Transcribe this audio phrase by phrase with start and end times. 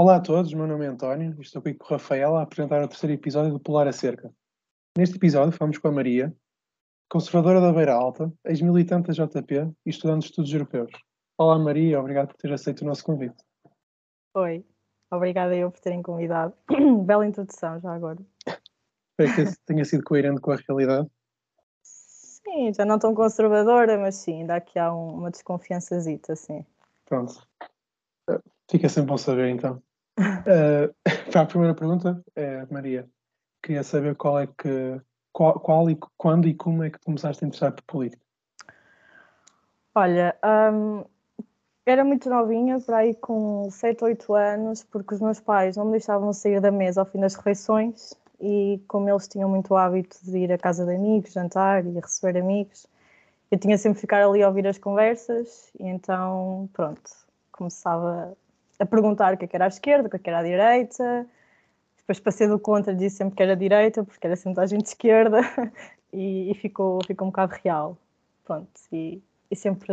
[0.00, 2.80] Olá a todos, meu nome é António e estou aqui com o Rafael a apresentar
[2.84, 4.32] o terceiro episódio do Polar Acerca.
[4.96, 6.32] Neste episódio falamos com a Maria,
[7.10, 10.92] conservadora da Beira Alta, ex-militante da JP e estudante de estudos europeus.
[11.36, 13.42] Olá Maria, obrigado por ter aceito o nosso convite.
[14.34, 14.64] Oi,
[15.10, 16.54] obrigada eu por terem convidado.
[17.04, 18.20] Bela introdução já agora.
[19.18, 21.10] Espero que tenha sido coerente com a realidade.
[21.82, 26.64] Sim, já não tão conservadora, mas sim, ainda aqui há um, uma desconfiançazita, sim.
[27.04, 27.34] Pronto.
[28.70, 29.82] Fica sempre bom saber então.
[30.18, 30.94] Uh,
[31.30, 33.08] para a primeira pergunta, é, Maria,
[33.62, 35.00] queria saber qual é que
[35.32, 38.22] qual, qual, e quando e como é que começaste a interessar por política?
[39.94, 40.36] Olha,
[40.72, 41.04] um,
[41.86, 45.92] era muito novinha, para aí com 7, 8 anos, porque os meus pais não me
[45.92, 50.38] deixavam sair da mesa ao fim das refeições e como eles tinham muito hábito de
[50.38, 52.86] ir à casa de amigos, jantar e receber amigos,
[53.50, 57.10] eu tinha sempre de ficar ali a ouvir as conversas e então, pronto,
[57.50, 58.36] começava
[58.78, 60.42] a perguntar o que, é que era à esquerda, o que, é que era à
[60.42, 61.26] direita,
[61.96, 64.82] depois passei do contra, disse sempre que era à direita, porque era sempre a gente
[64.82, 65.40] de esquerda
[66.12, 67.98] e, e, ficou, ficou um bocado real,
[68.44, 69.92] pronto, e, e sempre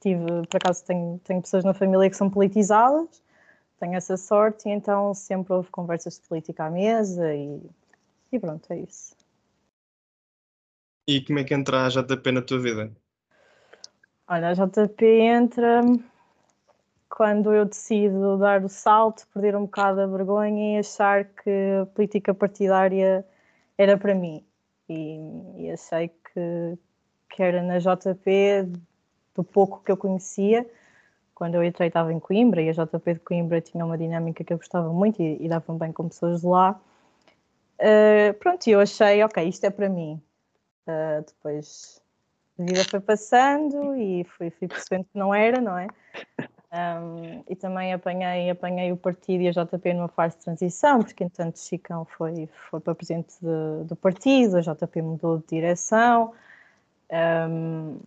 [0.00, 3.22] tive, por acaso tenho, tenho pessoas na família que são politizadas,
[3.80, 7.60] tenho essa sorte e então sempre houve conversas de política à mesa e,
[8.30, 9.16] e pronto, é isso.
[11.06, 12.92] E como é que entra a JP na tua vida?
[14.26, 15.82] Olha, a JP entra
[17.14, 21.86] quando eu decido dar o salto, perder um bocado a vergonha e achar que a
[21.86, 23.24] política partidária
[23.78, 24.44] era para mim.
[24.88, 25.20] E,
[25.58, 26.76] e achei que,
[27.30, 28.68] que era na JP,
[29.32, 30.68] do pouco que eu conhecia,
[31.36, 34.52] quando eu entrei estava em Coimbra e a JP de Coimbra tinha uma dinâmica que
[34.52, 36.80] eu gostava muito e, e dava bem com pessoas de lá.
[37.78, 40.20] Uh, pronto, eu achei, ok, isto é para mim.
[40.88, 42.02] Uh, depois
[42.58, 45.86] a vida foi passando e fui, fui, percebendo que não era, não é?
[46.74, 51.22] Um, e também apanhei, apanhei o partido e a JP numa fase de transição, porque
[51.22, 56.34] entanto Chicão foi, foi para presidente de, do partido, a JP mudou de direção.
[57.48, 58.00] Um,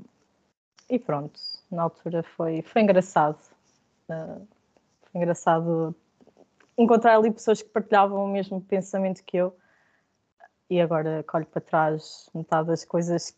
[0.89, 1.39] e pronto,
[1.71, 3.39] na altura foi, foi engraçado.
[4.09, 4.45] Uh,
[5.03, 5.95] foi engraçado
[6.77, 9.55] encontrar ali pessoas que partilhavam o mesmo pensamento que eu.
[10.69, 13.33] E agora colho para trás metade das coisas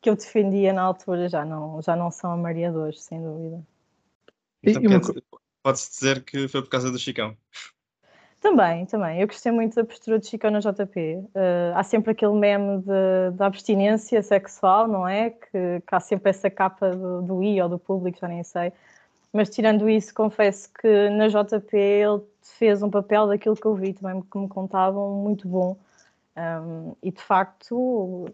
[0.00, 3.62] que eu defendia na altura já não, já não são amareadores, sem dúvida.
[4.62, 5.00] Então,
[5.62, 7.36] pode-se dizer que foi por causa do Chicão?
[8.40, 9.20] Também, também.
[9.20, 10.98] Eu gostei muito da postura de Chicão na JP.
[10.98, 11.28] Uh,
[11.76, 12.82] há sempre aquele meme
[13.36, 15.30] da abstinência sexual, não é?
[15.30, 18.72] Que, que, há sempre essa capa do, do I ou do público, já nem sei.
[19.32, 23.92] Mas tirando isso, confesso que na JP ele fez um papel daquilo que eu vi
[23.94, 25.76] também, que me contavam, muito bom.
[26.36, 28.26] Um, e de facto,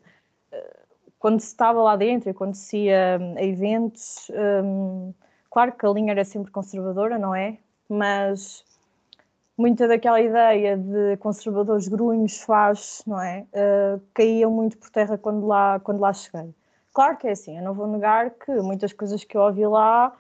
[1.19, 4.31] quando se estava lá dentro e quando se ia a eventos,
[4.65, 5.13] um,
[5.51, 7.59] claro que a linha era sempre conservadora, não é?
[7.89, 8.65] Mas
[9.57, 13.45] muita daquela ideia de conservadores grunhos, faz, não é?
[13.53, 16.55] Uh, caía muito por terra quando lá, quando lá cheguei.
[16.95, 20.17] Claro que é assim, eu não vou negar que muitas coisas que eu ouvi lá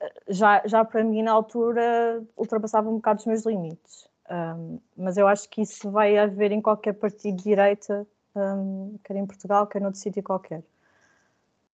[0.00, 4.08] ah, já, já para mim na altura ultrapassavam um bocado os meus limites.
[4.30, 9.16] Um, mas eu acho que isso vai haver em qualquer partido de direita, um, quer
[9.16, 10.62] em Portugal, quer noutro sítio qualquer.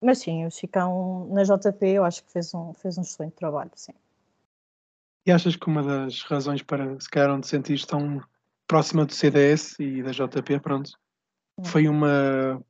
[0.02, 3.70] Mas sim, o Chicão na JP eu acho que fez um, fez um excelente trabalho,
[3.74, 3.92] sim.
[5.26, 8.22] E achas que uma das razões para se calhar onde sentiste tão
[8.66, 10.90] próxima do CDS e da JP, pronto,
[11.58, 11.64] hum.
[11.64, 12.62] foi uma,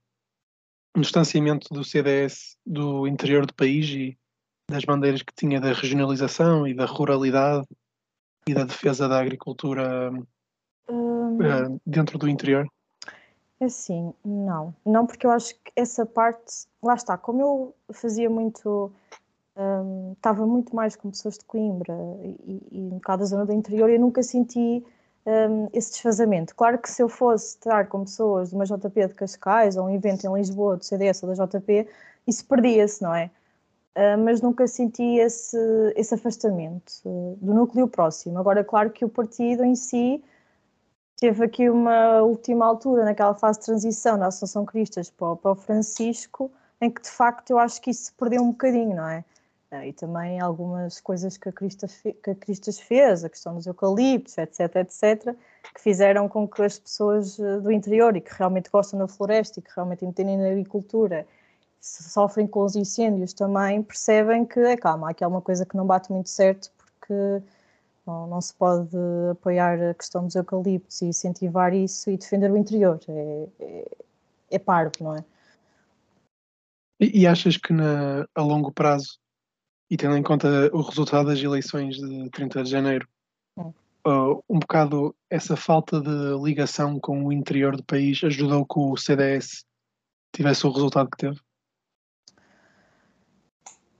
[0.96, 4.18] um distanciamento do CDS do interior do país e
[4.68, 7.66] das bandeiras que tinha da regionalização e da ruralidade
[8.48, 10.10] e da defesa da agricultura
[10.88, 11.36] hum.
[11.36, 12.66] uh, dentro do interior?
[13.60, 14.74] Assim, não.
[14.86, 18.90] Não, porque eu acho que essa parte, lá está, como eu fazia muito
[19.56, 23.52] um, estava muito mais com pessoas de Coimbra e, e um bocado da zona do
[23.52, 24.82] interior, eu nunca senti
[25.26, 26.54] um, esse desfazamento.
[26.54, 29.90] Claro que se eu fosse estar com pessoas de uma JP de Cascais ou um
[29.90, 31.86] evento em Lisboa do CDS ou da JP,
[32.26, 33.30] isso perdia-se, não é?
[33.96, 35.58] Uh, mas nunca senti esse,
[35.96, 38.38] esse afastamento uh, do núcleo próximo.
[38.38, 40.22] Agora, claro que o partido em si
[41.20, 45.54] teve aqui uma última altura, naquela fase de transição da Associação Cristas para, para o
[45.54, 46.50] Francisco,
[46.80, 49.22] em que de facto eu acho que isso se perdeu um bocadinho, não é?
[49.70, 53.66] Uh, e também algumas coisas que a, Cristas, que a Cristas fez, a questão dos
[53.66, 55.36] eucaliptos, etc, etc,
[55.74, 59.60] que fizeram com que as pessoas uh, do interior e que realmente gostam da floresta
[59.60, 61.26] e que realmente entendem na agricultura
[61.80, 65.86] sofrem com os incêndios também, percebem que, é, calma, aqui há uma coisa que não
[65.86, 67.42] bate muito certo porque
[68.10, 68.96] não, não, se pode
[69.30, 73.00] apoiar a questão dos eucaliptos e incentivar isso e defender o interior.
[73.08, 73.90] É, é,
[74.50, 75.24] é parvo, não é?
[77.00, 79.18] E, e achas que na, a longo prazo
[79.90, 83.08] e tendo em conta o resultado das eleições de 30 de janeiro,
[83.58, 88.96] uh, um bocado essa falta de ligação com o interior do país ajudou que o
[88.96, 89.64] CDS
[90.32, 91.40] tivesse o resultado que teve?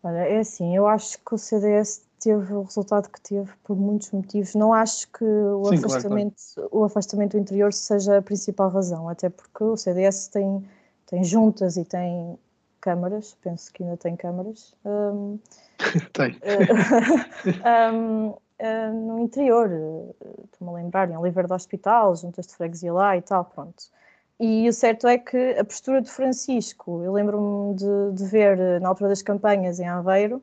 [0.03, 4.11] Olha, é assim, eu acho que o CDS teve o resultado que teve por muitos
[4.11, 4.55] motivos.
[4.55, 6.83] Não acho que o, Sim, afastamento, claro, claro.
[6.83, 10.65] o afastamento do interior seja a principal razão, até porque o CDS tem,
[11.07, 12.39] tem juntas e tem
[12.81, 14.75] câmaras, penso que ainda tem câmaras.
[14.85, 15.39] Um,
[16.13, 16.39] tem.
[17.93, 19.71] um, uh, no interior,
[20.45, 23.85] estou-me a lembrar, em Oliveira do Hospital, juntas de freguesia lá e tal, pronto.
[24.39, 28.89] E o certo é que a postura de Francisco, eu lembro-me de, de, ver na
[28.89, 30.43] altura das campanhas em Aveiro,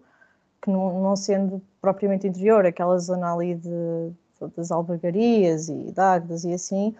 [0.68, 4.12] que não, não sendo propriamente interior, aquela zona ali de,
[4.56, 6.94] das albergarias e Dagdas e assim,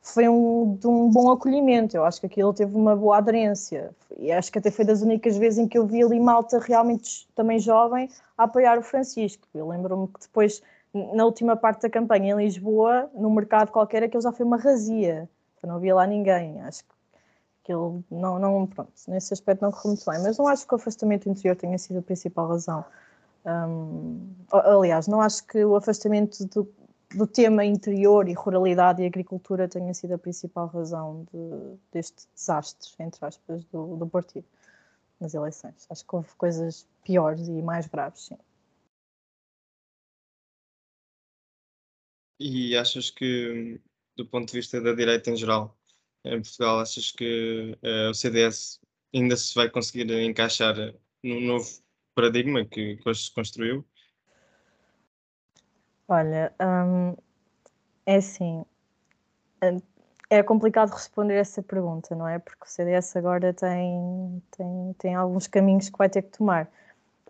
[0.00, 1.94] foi um, de um bom acolhimento.
[1.94, 3.90] Eu acho que aquilo teve uma boa aderência.
[4.18, 7.28] E acho que até foi das únicas vezes em que eu vi ali malta realmente
[7.34, 8.08] também jovem
[8.38, 9.46] a apoiar o Francisco.
[9.54, 10.62] Eu lembro-me que depois,
[10.94, 15.28] na última parte da campanha em Lisboa, no mercado qualquer, aquilo já foi uma razia.
[15.62, 16.58] não havia lá ninguém.
[16.62, 16.94] Acho que
[17.62, 20.22] aquilo não, não, pronto, nesse aspecto não correu muito bem.
[20.22, 22.82] Mas não acho que o afastamento interior tenha sido a principal razão.
[23.44, 26.72] Um, aliás, não acho que o afastamento do,
[27.14, 32.90] do tema interior e ruralidade e agricultura tenha sido a principal razão de, deste desastre,
[32.98, 34.46] entre aspas, do, do partido
[35.18, 35.86] nas eleições.
[35.90, 38.38] Acho que houve coisas piores e mais graves, sim.
[42.38, 43.78] E achas que,
[44.16, 45.76] do ponto de vista da direita em geral,
[46.24, 48.80] em Portugal, achas que uh, o CDS
[49.14, 50.74] ainda se vai conseguir encaixar
[51.22, 51.82] no novo
[52.20, 53.84] paradigma que, que hoje se construiu?
[56.06, 57.16] Olha, hum,
[58.04, 58.64] é assim,
[59.62, 59.80] hum,
[60.28, 62.38] é complicado responder essa pergunta, não é?
[62.38, 66.70] Porque o CDS agora tem, tem, tem alguns caminhos que vai ter que tomar.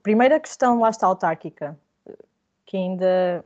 [0.02, 1.78] Primeira questão, lá está, autárquica,
[2.66, 3.44] que ainda,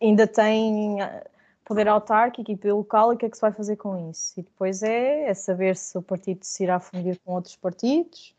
[0.00, 1.26] ainda tem ah,
[1.64, 4.38] poder autárquico e poder local e o que é que se vai fazer com isso?
[4.38, 8.34] E depois é, é saber se o partido se irá fundir com outros partidos,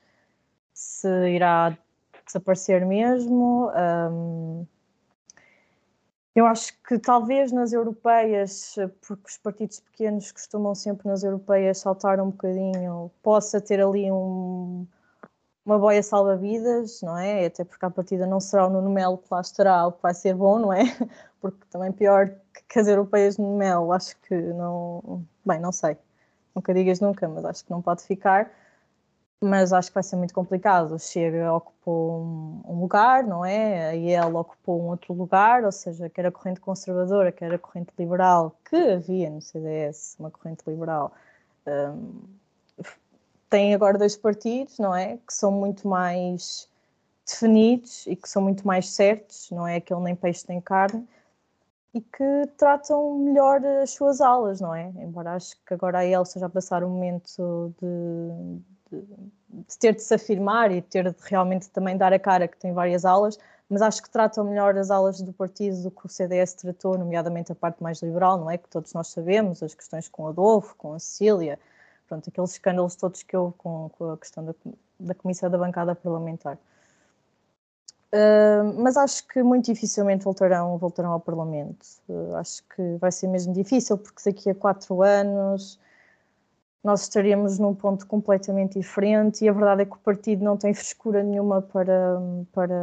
[0.73, 1.77] se irá
[2.25, 3.71] desaparecer mesmo.
[3.71, 4.65] Um,
[6.35, 8.75] eu acho que talvez nas europeias,
[9.07, 14.87] porque os partidos pequenos costumam sempre nas europeias saltar um bocadinho, possa ter ali um,
[15.63, 17.45] uma boia salva-vidas, não é?
[17.45, 20.13] Até porque a partida não será o Nuno Melo que lá estará, o que vai
[20.13, 20.83] ser bom, não é?
[21.39, 22.33] Porque também pior
[22.69, 25.25] que as europeias no Melo, acho que não.
[25.45, 25.97] Bem, não sei.
[26.55, 28.49] Nunca digas nunca, mas acho que não pode ficar
[29.43, 30.95] mas acho que vai ser muito complicado.
[30.95, 33.89] O Chega ocupou um, um, lugar, não é?
[33.89, 37.91] A IEL ocupou um outro lugar, ou seja, quer a corrente conservadora, quer a corrente
[37.99, 41.13] liberal, que havia no CDS, uma corrente liberal,
[41.67, 42.21] um,
[43.49, 45.17] tem agora dois partidos, não é?
[45.17, 46.69] Que são muito mais
[47.25, 51.07] definidos e que são muito mais certos, não é aquele nem peixe nem carne,
[51.93, 54.87] e que tratam melhor as suas aulas, não é?
[54.97, 60.01] Embora acho que agora a IEL esteja a passar um momento de de, ter de
[60.01, 63.37] se afirmar e ter de realmente também dar a cara que tem várias aulas,
[63.69, 67.51] mas acho que tratam melhor as aulas do partido do que o CDS tratou, nomeadamente
[67.51, 68.57] a parte mais liberal, não é?
[68.57, 71.57] Que todos nós sabemos, as questões com Adolfo, com a Cecília,
[72.07, 74.53] pronto, aqueles escândalos todos que houve com, com a questão da,
[74.99, 76.57] da comissão da bancada parlamentar.
[78.13, 81.83] Uh, mas acho que muito dificilmente voltarão, voltarão ao Parlamento.
[82.07, 85.79] Uh, acho que vai ser mesmo difícil, porque daqui a quatro anos
[86.83, 90.73] nós estaríamos num ponto completamente diferente e a verdade é que o partido não tem
[90.73, 92.21] frescura nenhuma para,
[92.51, 92.75] para,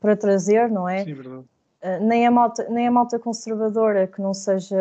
[0.00, 1.04] para trazer, não é?
[1.04, 1.44] Sim, verdade.
[1.82, 4.76] Uh, nem, a malta, nem a malta conservadora que não seja,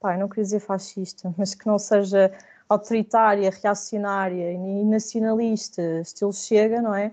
[0.00, 2.32] pá, não queria dizer fascista, mas que não seja
[2.68, 7.12] autoritária, reacionária e nacionalista, estilo Chega, não é?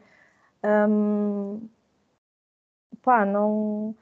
[0.63, 1.61] Um,
[3.01, 3.95] pá, não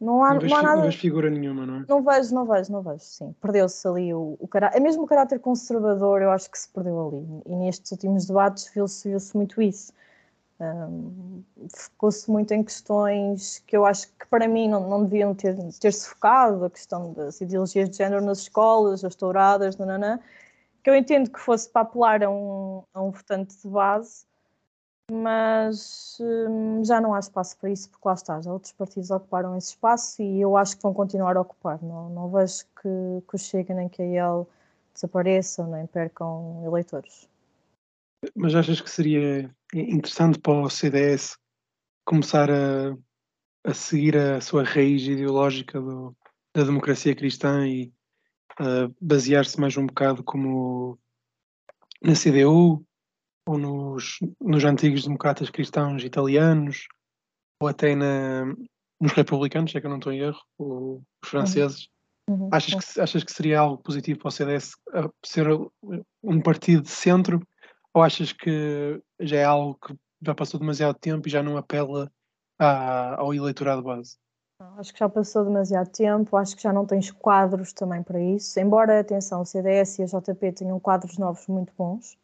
[0.00, 0.76] não há, não, vejo, não há nada.
[0.76, 1.84] Não vejo figura nenhuma, não é?
[1.88, 3.34] Não vejo, não vejo, não vejo, sim.
[3.40, 4.76] Perdeu-se ali o, o caráter.
[4.76, 7.42] É mesmo o caráter conservador, eu acho que se perdeu ali.
[7.46, 9.92] E nestes últimos debates viu-se viu muito isso.
[10.60, 15.56] Um, Focou-se muito em questões que eu acho que para mim não, não deviam ter,
[15.80, 20.18] ter-se focado, a questão das ideologias de género nas escolas, as touradas, nananã,
[20.82, 24.27] que eu entendo que fosse para apelar a um, a um votante de base,
[25.10, 29.56] mas hum, já não há espaço para isso, porque lá está, já outros partidos ocuparam
[29.56, 31.82] esse espaço e eu acho que vão continuar a ocupar.
[31.82, 34.48] Não, não vejo que, que o Chega nem que a IEL
[34.92, 37.28] desapareçam nem percam eleitores.
[38.34, 41.38] Mas achas que seria interessante para o CDS
[42.04, 42.96] começar a,
[43.64, 46.16] a seguir a sua raiz ideológica do,
[46.54, 47.92] da democracia cristã e
[49.00, 50.98] basear-se mais um bocado como
[52.02, 52.84] na CDU,
[53.48, 56.86] ou nos, nos antigos democratas cristãos italianos,
[57.62, 58.44] ou até na,
[59.00, 61.88] nos republicanos, é que eu não estou em erro, os franceses.
[62.28, 62.42] Uhum.
[62.42, 62.50] uhum.
[62.52, 64.72] Achas, que, achas que seria algo positivo para o CDS
[65.24, 65.46] ser
[66.22, 67.40] um partido de centro
[67.94, 72.12] ou achas que já é algo que já passou demasiado tempo e já não apela
[72.58, 74.18] à, ao eleitorado base?
[74.76, 78.60] Acho que já passou demasiado tempo, acho que já não tens quadros também para isso.
[78.60, 82.18] Embora, atenção, o CDS e a JP tenham quadros novos muito bons.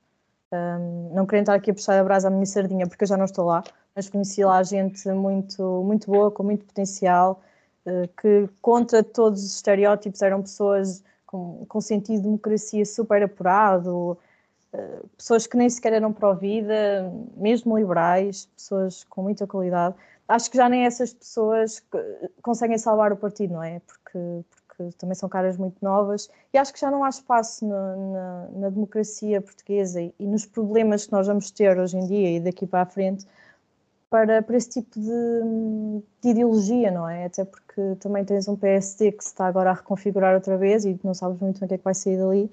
[0.54, 3.16] Um, não querendo estar aqui a puxar a brasa à minha sardinha, porque eu já
[3.16, 7.42] não estou lá, mas conheci lá gente muito, muito boa, com muito potencial,
[7.87, 14.18] uh, que contra todos os estereótipos eram pessoas com, com sentido de democracia super apurado,
[14.73, 19.96] uh, pessoas que nem sequer eram pró-vida, mesmo liberais, pessoas com muita qualidade
[20.28, 21.82] acho que já nem essas pessoas
[22.42, 23.80] conseguem salvar o partido, não é?
[23.80, 24.63] Porque, porque
[24.99, 28.69] também são caras muito novas e acho que já não há espaço na, na, na
[28.71, 32.66] democracia portuguesa e, e, nos problemas que nós vamos ter hoje em dia e daqui
[32.66, 33.26] para a frente
[34.14, 37.25] para, para esse tipo de, de ideologia, não é?
[37.25, 40.97] Até porque também tens um PSD que se está agora a reconfigurar outra vez e
[41.02, 42.49] não sabes muito bem o que é que vai sair dali.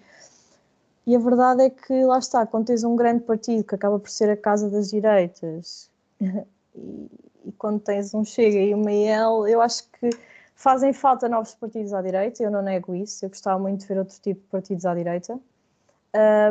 [1.06, 4.10] E a verdade é que lá está, quando tens um grande partido que acaba por
[4.10, 5.88] ser a casa das direitas
[6.20, 7.12] e,
[7.46, 10.10] e quando tens um Chega e uma IEL, eu acho que
[10.56, 13.98] fazem falta novos partidos à direita, eu não nego isso, eu gostava muito de ver
[13.98, 15.40] outro tipo de partidos à direita,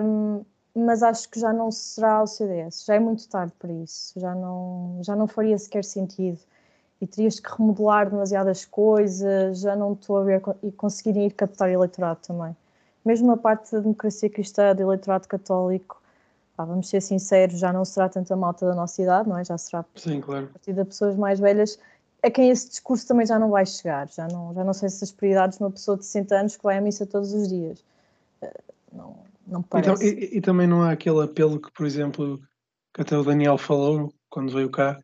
[0.02, 4.19] um, mas acho que já não será o CDS, já é muito tarde para isso,
[4.19, 6.38] já não, já não faria sequer sentido
[7.00, 11.71] e terias que remodelar demasiadas coisas, já não estou a ver e conseguirem ir captar
[11.71, 12.54] eleitorado também.
[13.04, 16.00] Mesmo a parte da democracia cristã, do eleitorado católico,
[16.54, 19.45] pá, vamos ser sinceros, já não será tanta malta da nossa idade, não é?
[19.45, 20.45] Já será Sim, claro.
[20.45, 21.78] a partir de pessoas mais velhas
[22.23, 24.09] a quem esse discurso também já não vai chegar.
[24.09, 26.62] Já não, já não sei se as prioridades de uma pessoa de 60 anos que
[26.62, 27.85] vai à missa todos os dias.
[28.43, 28.61] Eh,
[28.93, 29.91] não, não parece.
[29.91, 32.41] Então, e, e, também não há aquele apelo que, por exemplo,
[32.93, 34.99] que até o Daniel falou quando veio cá,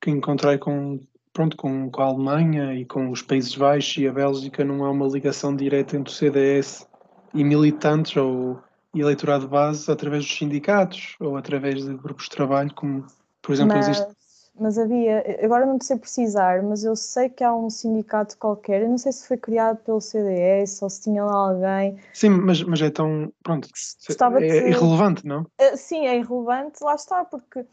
[0.00, 1.00] que encontrei com,
[1.32, 4.90] pronto, com, com a Alemanha e com os Países Baixos e a Bélgica, não há
[4.90, 6.86] uma ligação direta entre o CDS
[7.32, 8.60] e militantes ou
[8.96, 13.06] e eleitorado base através dos sindicatos ou através de grupos de trabalho, como
[13.42, 14.15] por exemplo mas, existe.
[14.58, 18.88] Mas havia, agora não sei precisar, mas eu sei que há um sindicato qualquer, eu
[18.88, 21.98] não sei se foi criado pelo CDS ou se tinha lá alguém.
[22.14, 23.32] Sim, mas, mas é tão.
[23.42, 23.68] Pronto,
[24.06, 24.68] Gostava é, de...
[24.70, 25.46] irrelevante, não?
[25.58, 27.66] Eh, sim, é irrelevante, lá está, porque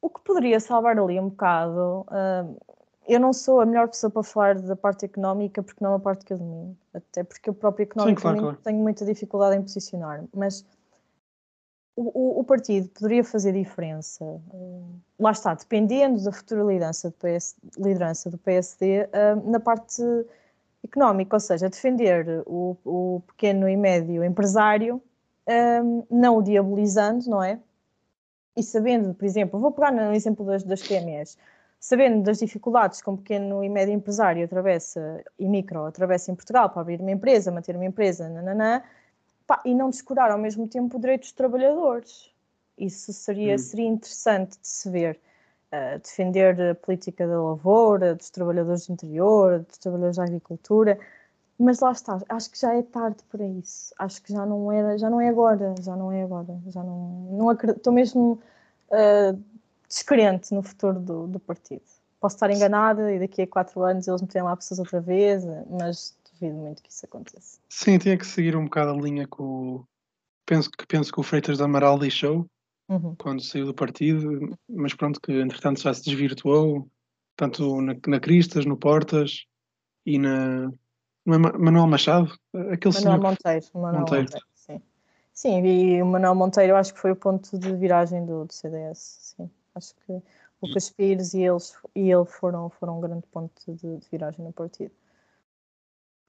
[0.00, 2.06] o que poderia salvar ali um bocado.
[2.08, 2.56] Uh,
[3.06, 5.98] eu não sou a melhor pessoa para falar da parte económica porque não é a
[5.98, 6.76] parte que eu domino.
[6.94, 8.58] Até porque eu próprio económico claro, claro.
[8.62, 10.24] tenho muita dificuldade em posicionar.
[10.34, 10.64] Mas
[11.96, 14.24] o, o, partido poderia fazer diferença.
[15.18, 20.02] Lá está, dependendo da futura liderança do, PS, liderança do PSD, uh, na parte
[20.82, 25.02] económica, ou seja, defender o, o pequeno e médio empresário,
[25.46, 27.58] uh, não o diabolizando, não é?
[28.56, 31.36] E sabendo, por exemplo, vou pegar no exemplo das, das PMEs
[31.82, 36.70] sabendo das dificuldades que um pequeno e médio empresário atravessa, e micro atravessa em Portugal
[36.70, 38.80] para abrir uma empresa, manter uma empresa, nananã,
[39.46, 42.30] pá, e não descurar ao mesmo tempo o direito dos trabalhadores.
[42.78, 43.58] Isso seria, hum.
[43.58, 45.20] seria interessante de se ver.
[45.72, 50.98] Uh, defender a política da lavoura, dos trabalhadores do interior, dos trabalhadores da agricultura,
[51.58, 53.94] mas lá está, acho que já é tarde para isso.
[53.98, 57.28] Acho que já não era, já não é agora, já não é agora, já não,
[57.30, 58.38] não acredito, estou mesmo
[58.90, 59.42] uh,
[59.88, 61.82] descrente no futuro do, do partido.
[62.20, 66.16] Posso estar enganada e daqui a quatro anos eles meterem lá pessoas outra vez, mas
[66.42, 67.60] duvido muito que isso aconteça.
[67.68, 69.84] Sim, tinha que seguir um bocado a linha que o,
[70.44, 72.46] penso, que, penso que o Freitas da Amaral deixou
[72.88, 73.14] uhum.
[73.16, 76.88] quando saiu do partido, mas pronto, que entretanto já se desvirtuou,
[77.36, 79.46] tanto na, na Cristas, no Portas
[80.04, 80.72] e na
[81.24, 82.32] Manuel Machado,
[82.70, 84.24] aquele Manuel senhor Monteiro, Manuel Monteiro.
[84.24, 84.46] Monteiro.
[84.54, 84.82] sim.
[85.32, 89.34] sim, e o Manuel Monteiro acho que foi o ponto de viragem do, do CDS,
[89.36, 89.50] sim.
[89.74, 90.22] Acho que o
[90.66, 94.52] Lucas Pires e, eles, e ele foram, foram um grande ponto de, de, viragem no
[94.52, 94.92] partido.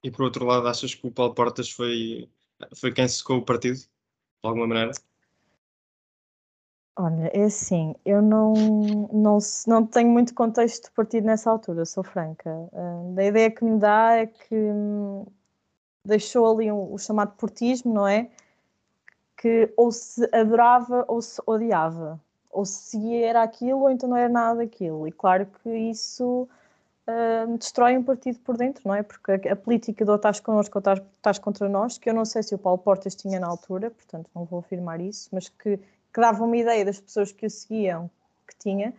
[0.04, 2.28] E por outro lado, achas que o Paulo Portas foi,
[2.76, 3.88] foi quem secou o partido, de
[4.42, 4.92] alguma maneira?
[6.96, 8.52] Olha, é assim, eu não,
[9.10, 12.50] não, não tenho muito contexto de partido nessa altura, sou franca.
[12.50, 15.24] Uh, a ideia que me dá é que hum,
[16.04, 18.30] deixou ali um, o chamado portismo, não é?
[19.38, 22.20] Que ou se adorava ou se odiava
[22.50, 25.08] ou se era aquilo ou então não era nada daquilo.
[25.08, 26.46] E claro que isso
[27.08, 29.02] uh, destrói um partido por dentro, não é?
[29.02, 32.42] Porque a, a política do estás connosco ou estás, contra nós, que eu não sei
[32.42, 36.20] se o Paulo Portas tinha na altura, portanto não vou afirmar isso, mas que, que
[36.20, 38.10] dava uma ideia das pessoas que o seguiam
[38.46, 38.94] que tinha,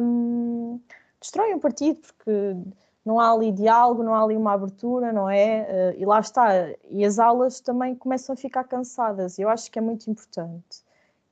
[0.00, 0.80] um,
[1.20, 2.56] destrói um partido porque
[3.04, 5.94] não há ali diálogo, não há ali uma abertura, não é?
[5.96, 6.48] Uh, e lá está.
[6.90, 9.38] E as aulas também começam a ficar cansadas.
[9.38, 10.82] Eu acho que é muito importante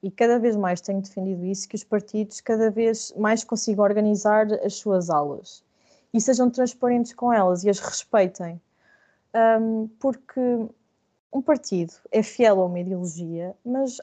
[0.03, 4.47] e cada vez mais tenho defendido isso, que os partidos cada vez mais consigam organizar
[4.65, 5.66] as suas aulas
[6.17, 8.61] e sejam transparentes com elas e as respeitem.
[9.35, 10.41] Um, porque
[11.31, 14.01] um partido é fiel a uma ideologia, mas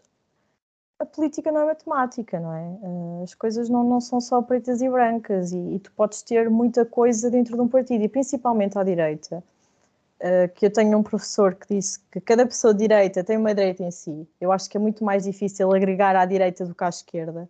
[1.00, 2.78] a política não é matemática, não é?
[2.84, 6.50] Uh, as coisas não, não são só pretas e brancas e, e, tu podes ter
[6.52, 9.44] muita coisa dentro de um partido e principalmente à direita.
[10.20, 13.54] Uh, que eu tenho um professor que disse que cada pessoa de direita tem uma
[13.54, 14.28] direita em si.
[14.40, 17.50] Eu acho que é muito mais difícil agregar à direita do que à esquerda.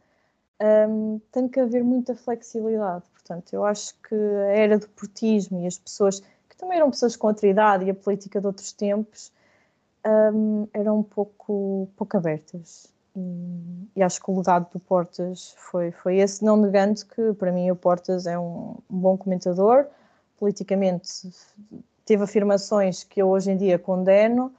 [0.62, 3.04] Um, tem que haver muita flexibilidade.
[3.12, 6.20] Portanto, eu acho que a era do portismo e as pessoas,
[6.50, 9.32] que também eram pessoas com outra idade e a política de outros tempos,
[10.06, 12.94] um, eram um pouco, pouco abertas.
[13.16, 17.52] E, e, acho que o legado do Portas foi, foi esse, não negando que para
[17.52, 19.86] mim o Portas é um, um bom comentador,
[20.40, 21.32] politicamente
[22.06, 24.52] teve afirmações que eu hoje em dia condeno,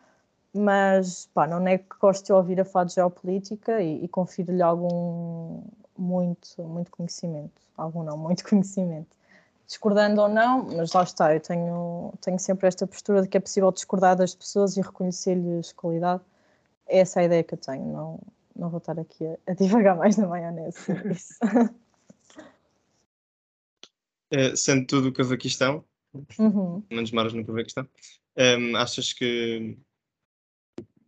[0.55, 4.63] mas pá, não é que gosto de ouvir a falar de geopolítica e, e confiro-lhe
[4.63, 5.63] algum
[5.97, 9.15] muito, muito conhecimento, algum não, muito conhecimento
[9.67, 13.41] discordando ou não, mas lá está, eu tenho, tenho sempre esta postura de que é
[13.41, 16.23] possível discordar das pessoas e reconhecer-lhes qualidade.
[16.87, 18.21] É essa a ideia que eu tenho, não,
[18.55, 21.35] não vou estar aqui a, a divagar mais na maionese sobre isso.
[24.31, 25.85] É, sendo tudo o Cavaquistão,
[26.39, 26.83] uhum.
[26.91, 27.89] menos maras no Cavaquistão,
[28.37, 29.79] um, achas que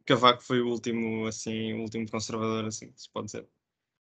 [0.06, 3.46] Cavaco foi o último, assim, o último conservador, assim, se pode dizer?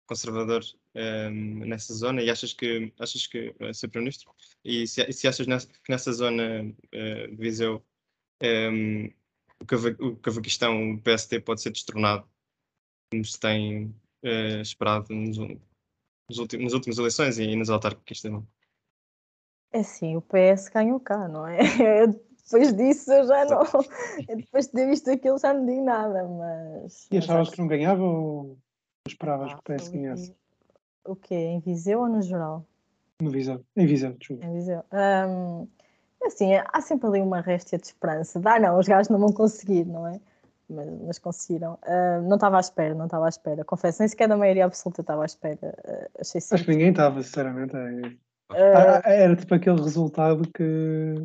[0.07, 0.63] Conservador
[0.95, 4.33] um, ehm, nessa zona e achas que achas que uh, ser primeiro-ministro
[4.63, 7.83] e se, se achas nessa, que nessa zona uh, de Viseu
[8.41, 9.13] um, ehm,
[9.61, 12.27] o, Cava, o Cavaquistão, o PST pode ser destronado
[13.11, 13.85] como se tem
[14.23, 18.45] uh, esperado nos, nos últimos, nas últimas eleições e nas autárquicas também.
[19.71, 21.57] É sim, o PS ganhou cá, não é?
[22.47, 23.63] depois disso eu já não.
[24.37, 27.07] depois de ter visto aquilo já não digo nada, mas.
[27.11, 28.57] E achavas que não ganhava ou
[29.07, 30.33] esperavas ah, que ganhasse?
[31.05, 31.35] O quê?
[31.35, 32.65] Em Viseu ou no geral?
[33.21, 33.63] No Viseu.
[33.75, 34.45] Em Viseu, desculpa.
[34.45, 34.83] Em Viseu.
[34.91, 35.67] Um,
[36.23, 38.39] assim, há sempre ali uma réstia de esperança.
[38.39, 40.19] Dá, não, os gajos não vão conseguir, não é?
[40.69, 41.79] Mas, mas conseguiram.
[42.27, 43.63] Não estava à espera, não estava à espera.
[43.63, 45.57] Confesso, nem sequer da maioria absoluta estava à espera.
[45.85, 47.75] Uh, achei Acho que ninguém estava, sinceramente.
[47.75, 48.01] É...
[48.51, 49.01] Uh...
[49.05, 51.15] Era tipo aquele resultado que,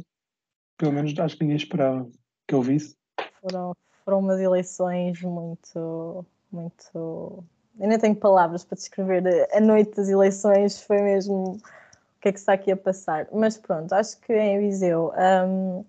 [0.78, 2.08] pelo menos, acho que ninguém esperava
[2.46, 2.96] que eu visse.
[3.40, 7.44] Foram, foram umas eleições muito, muito
[7.78, 12.32] eu nem tenho palavras para descrever a noite das eleições, foi mesmo o que é
[12.32, 13.26] que está aqui a passar.
[13.32, 15.12] Mas pronto, acho que em Viseu,
[15.46, 15.84] um,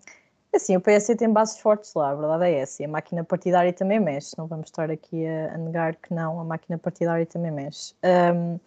[0.53, 3.73] assim, o PS tem bases fortes lá, a verdade é essa, e a máquina partidária
[3.73, 7.51] também mexe, não vamos estar aqui a, a negar que não, a máquina partidária também
[7.51, 7.93] mexe.
[8.03, 8.59] Um,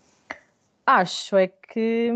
[0.84, 2.12] acho é que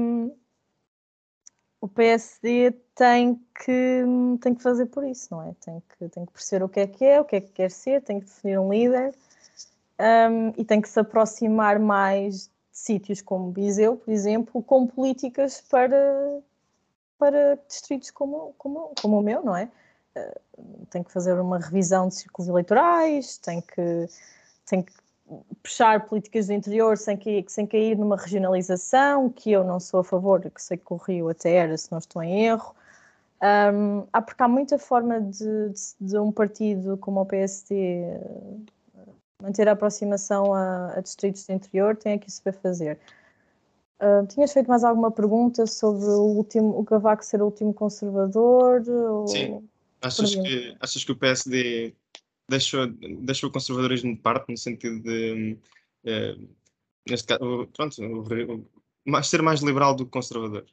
[1.80, 4.04] o PSD tem que,
[4.42, 5.54] tem que fazer por isso, não é?
[5.64, 7.70] Tem que, tem que perceber o que é que é, o que é que quer
[7.70, 9.14] ser, tem que definir um líder
[10.00, 15.60] um, e tem que se aproximar mais de sítios como Viseu, por exemplo, com políticas
[15.60, 16.40] para,
[17.18, 19.68] para distritos como, como, como o meu, não é?
[20.16, 24.08] Uh, tem que fazer uma revisão de círculos eleitorais, tem que,
[24.66, 24.92] tem que
[25.62, 30.04] puxar políticas do interior sem, que, sem cair numa regionalização, que eu não sou a
[30.04, 32.74] favor, que sei que o Rio até era, se não estou em erro.
[33.42, 38.04] Um, há porque há muita forma de, de, de um partido como o PSD
[39.40, 42.98] manter a aproximação a, a distritos do interior, tem aqui para fazer.
[44.00, 48.83] Uh, tinhas feito mais alguma pergunta sobre o último, o Cavaco ser o último conservador?
[48.88, 49.29] Ou...
[49.29, 49.68] Sim.
[50.00, 51.94] Achas que, achas que o PSD
[52.48, 55.59] deixou, deixou o conservadorismo de parte no sentido de
[56.07, 56.48] uh,
[57.09, 57.96] neste caso, pronto,
[59.05, 60.64] mais, ser mais liberal do que conservador?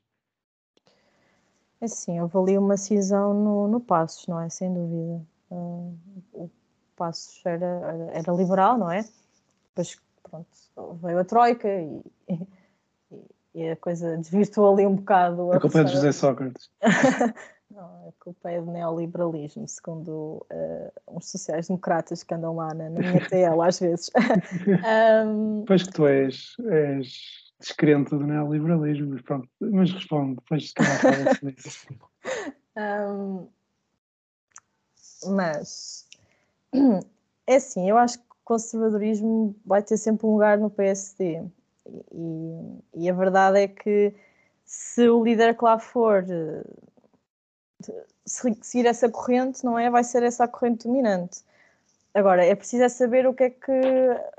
[1.80, 4.49] É sim, houve ali uma cisão no, no Passos, não é?
[4.49, 5.25] Sem dúvida.
[5.51, 5.97] Uh,
[6.34, 6.49] o
[6.97, 9.05] Passos era, era liberal, não é?
[9.69, 10.47] Depois, pronto,
[11.01, 12.47] veio a Troika e, e,
[13.53, 15.53] e a coisa desvirtuou ali um bocado.
[15.53, 16.69] A, a culpa é de José Sócrates.
[17.69, 22.99] não, a culpa é do neoliberalismo, segundo uh, uns sociais-democratas que andam lá na, na
[22.99, 24.10] minha TL às vezes.
[25.25, 30.73] um, pois que tu és, és descrente do neoliberalismo, mas pronto, mas responde, depois se
[30.73, 31.39] calhar.
[32.75, 33.47] Um,
[35.36, 36.06] mas
[37.47, 41.43] é assim, eu acho que o conservadorismo vai ter sempre um lugar no PSD.
[42.13, 44.13] E, e a verdade é que
[44.65, 46.25] se o líder que lá for
[48.25, 49.89] seguir essa corrente, não é?
[49.89, 51.41] Vai ser essa a corrente dominante.
[52.13, 53.71] Agora, é preciso é saber o que é que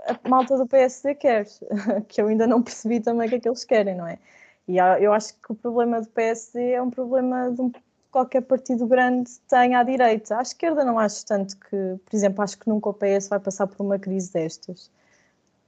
[0.07, 1.47] a malta do PSD quer,
[2.09, 4.19] que eu ainda não percebi também o que é que eles querem, não é?
[4.67, 7.71] E eu acho que o problema do PSD é um problema de um
[8.11, 10.39] qualquer partido grande tem à direita.
[10.39, 13.67] À esquerda não acho tanto que, por exemplo, acho que nunca o PS vai passar
[13.67, 14.91] por uma crise destas.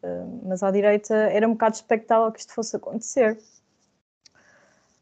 [0.03, 3.39] Uh, mas à direita era um bocado expectável que isto fosse acontecer.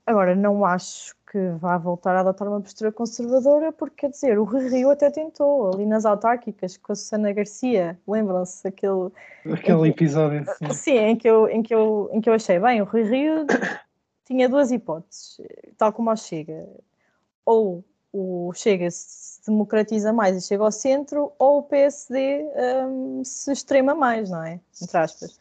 [0.04, 4.44] Agora, não acho que vá voltar a adotar uma postura conservadora, porque quer dizer, o
[4.44, 9.10] Rio até tentou, ali nas autárquicas, com a Susana Garcia, lembram-se aquele.
[9.52, 10.46] Aquele episódio.
[10.56, 13.46] Sim, sim em, que eu, em, que eu, em que eu achei bem, o Rio
[14.24, 15.40] tinha duas hipóteses,
[15.76, 16.66] tal como ao Chega.
[17.48, 17.82] Ou
[18.12, 22.46] o Chega se democratiza mais e chega ao centro, ou o PSD
[22.86, 24.60] um, se extrema mais, não é?
[24.82, 25.38] Entre aspas.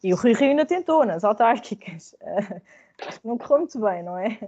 [0.00, 2.14] E o Rui Rio ainda tentou nas autárquicas.
[3.24, 4.38] não correu muito bem, não é?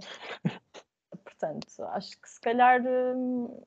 [1.21, 3.61] Portanto, acho que se calhar hum,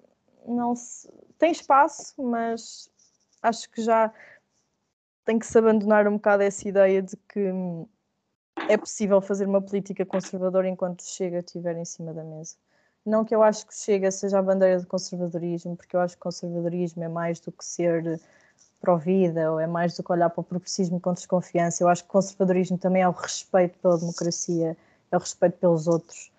[0.47, 1.07] não se...
[1.39, 2.91] tem espaço, mas
[3.43, 4.11] acho que já
[5.23, 7.87] tem que se abandonar um bocado essa ideia de que hum,
[8.71, 12.57] é possível fazer uma política conservadora enquanto Chega estiver em cima da mesa.
[13.05, 16.23] Não que eu acho que Chega seja a bandeira do conservadorismo, porque eu acho que
[16.23, 18.19] conservadorismo é mais do que ser
[18.81, 21.83] pró-vida ou é mais do que olhar para o progressismo com desconfiança.
[21.83, 24.77] Eu acho que conservadorismo também é o respeito pela democracia,
[25.11, 26.31] é o respeito pelos outros,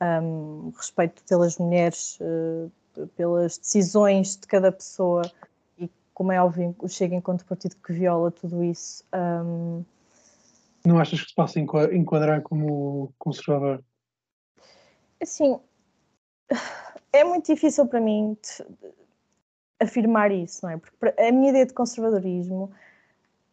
[0.00, 5.30] um, respeito pelas mulheres, uh, pelas decisões de cada pessoa
[5.78, 9.04] e, como é óbvio, o Chega enquanto partido que viola tudo isso.
[9.14, 9.84] Um...
[10.86, 13.82] Não achas que se possa enquadrar como conservador?
[15.22, 15.58] Assim,
[17.12, 18.36] é muito difícil para mim
[19.80, 20.76] afirmar isso, não é?
[20.78, 22.70] Porque a minha ideia de conservadorismo.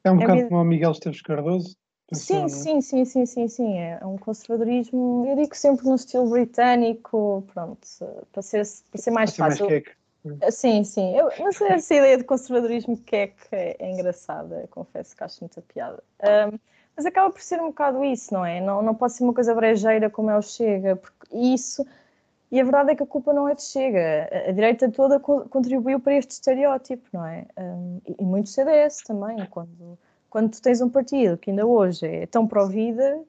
[0.03, 0.47] É um bocado minha...
[0.47, 1.75] como o Miguel Esteves Cardoso.
[2.13, 3.77] Sim, sim, sim, sim, sim, sim.
[3.79, 7.87] É um conservadorismo, eu digo sempre no estilo britânico, pronto,
[8.33, 9.69] para ser, para ser mais fácil.
[9.69, 11.15] Mais sim, sim.
[11.15, 15.61] Eu, mas essa ideia de conservadorismo que é, que é engraçada, confesso que acho muita
[15.61, 16.03] piada.
[16.21, 16.59] Um,
[16.97, 18.59] mas acaba por ser um bocado isso, não é?
[18.59, 21.85] Não, não pode ser uma coisa brejeira como é o Chega, porque isso
[22.51, 24.29] e a verdade é que a culpa não é de Chega.
[24.47, 27.45] A direita toda contribuiu para este estereótipo, não é?
[27.57, 29.45] Um, e muito CDS também.
[29.49, 29.97] Quando,
[30.29, 33.21] quando tu tens um partido que ainda hoje é tão pró-vida,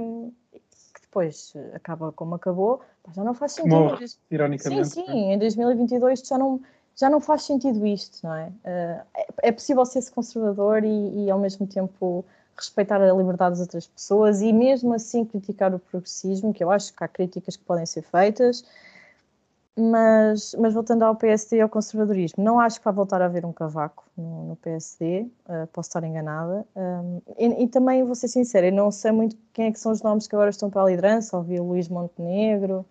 [0.00, 2.80] um, que depois acaba como acabou,
[3.12, 3.74] já não faz sentido.
[3.74, 4.90] Morre, ironicamente.
[4.90, 5.32] Sim, sim.
[5.32, 6.60] Em 2022 já não,
[6.94, 8.46] já não faz sentido isto, não é?
[8.46, 12.24] Uh, é, é possível ser-se conservador e, e ao mesmo tempo
[12.58, 16.94] respeitar a liberdade das outras pessoas e mesmo assim criticar o progressismo, que eu acho
[16.94, 18.64] que há críticas que podem ser feitas,
[19.78, 23.46] mas, mas voltando ao PSD e ao conservadorismo, não acho que vai voltar a haver
[23.46, 26.66] um cavaco no, no PSD, uh, eh, posso estar enganada.
[26.74, 29.92] Um, e, e, também vou ser sincera, eu não sei muito quem é que são
[29.92, 32.84] os nomes que agora estão para a liderança, ouvi o Luís Montenegro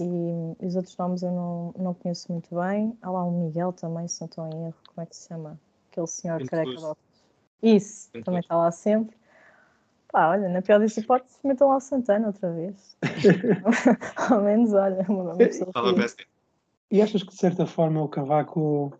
[0.00, 2.96] e, e os outros nomes eu não, não conheço muito bem.
[3.02, 5.60] Há lá um Miguel também, se não estou em erro, como é que se chama?
[5.92, 7.09] Aquele senhor careca de
[7.62, 8.24] isso, Entendi.
[8.24, 9.16] também está lá sempre.
[10.12, 12.96] Pá, olha, na pior das hipóteses, metam lá o Santana outra vez.
[14.30, 15.70] Ao menos, olha, uma pessoa.
[16.90, 18.92] E achas que de certa forma o Cavaco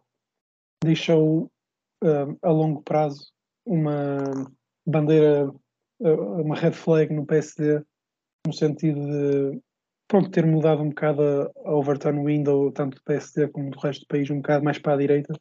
[0.82, 1.50] deixou
[2.04, 3.32] uh, a longo prazo
[3.66, 4.18] uma
[4.86, 5.50] bandeira,
[6.00, 7.82] uh, uma red flag no PSD,
[8.46, 9.60] no sentido de
[10.06, 14.02] pronto, ter mudado um bocado a, a overturn window, tanto do PSD como do resto
[14.02, 15.34] do país, um bocado mais para a direita,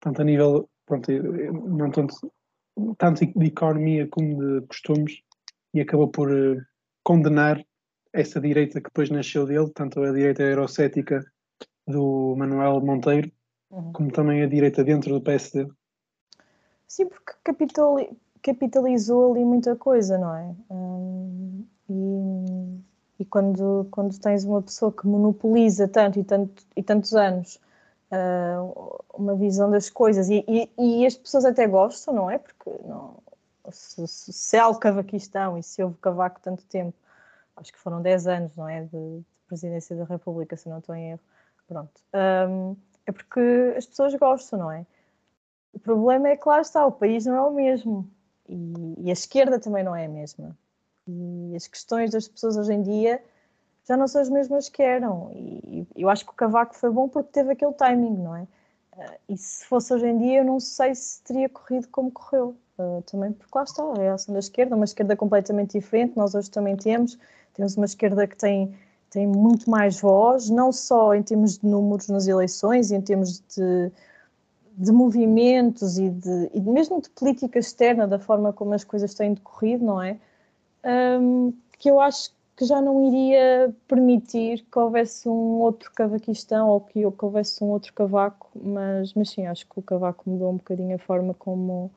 [0.00, 2.14] tanto a nível, pronto, não tanto
[2.98, 5.22] tanto de economia como de costumes,
[5.74, 6.60] e acabou por uh,
[7.02, 7.64] condenar
[8.12, 11.24] essa direita que depois nasceu dele, tanto a direita eurocética
[11.86, 13.30] do Manuel Monteiro,
[13.70, 13.92] uhum.
[13.92, 15.68] como também a direita dentro do PSD.
[16.86, 18.08] Sim, porque capitali
[18.42, 20.54] capitalizou ali muita coisa, não é?
[20.70, 27.14] Hum, e, e quando, quando tens uma pessoa que monopoliza tanto e, tanto, e tantos
[27.14, 27.58] anos
[28.16, 32.38] uh, uma visão das coisas e, e, e, as pessoas até gostam, não é?
[32.38, 33.16] Porque não,
[33.70, 36.96] se, se, se há o cavaquistão e se houve cavaco tanto tempo,
[37.56, 38.82] acho que foram 10 anos, não é?
[38.82, 41.20] De, de presidência da República, se não estou em erro.
[41.68, 42.00] Pronto.
[42.48, 42.76] Um,
[43.06, 44.86] é porque as pessoas gostam, não é?
[45.72, 48.08] O problema é que lá está, o país não é o mesmo.
[48.48, 50.56] E, e a esquerda também não é a mesma.
[51.06, 53.22] E as questões das pessoas hoje em dia
[53.86, 55.30] já não são as mesmas que eram.
[55.32, 58.46] E eu acho que o Cavaco foi bom porque teve aquele timing, não é?
[58.98, 62.56] Eh, e se fosse hoje em dia, eu não sei se teria corrido como correu.
[62.78, 66.50] Uh, também porque lá está, a reação da esquerda, uma esquerda completamente diferente, nós hoje
[66.50, 67.18] também temos,
[67.54, 68.74] temos uma esquerda que tem,
[69.08, 73.90] tem muito mais voz, não só em termos de números nas eleições, em termos de,
[74.76, 79.32] de movimentos e, de, e mesmo de política externa, da forma como as coisas têm
[79.32, 80.18] decorrido, não é?
[80.84, 86.80] Um, que eu acho que já não iria permitir que houvesse um outro cavaquistão ou
[86.80, 90.56] que, que houvesse um outro cavaco, mas, mas sim, acho que o cavaco mudou um
[90.56, 91.90] bocadinho a forma como,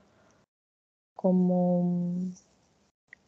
[1.16, 2.30] como,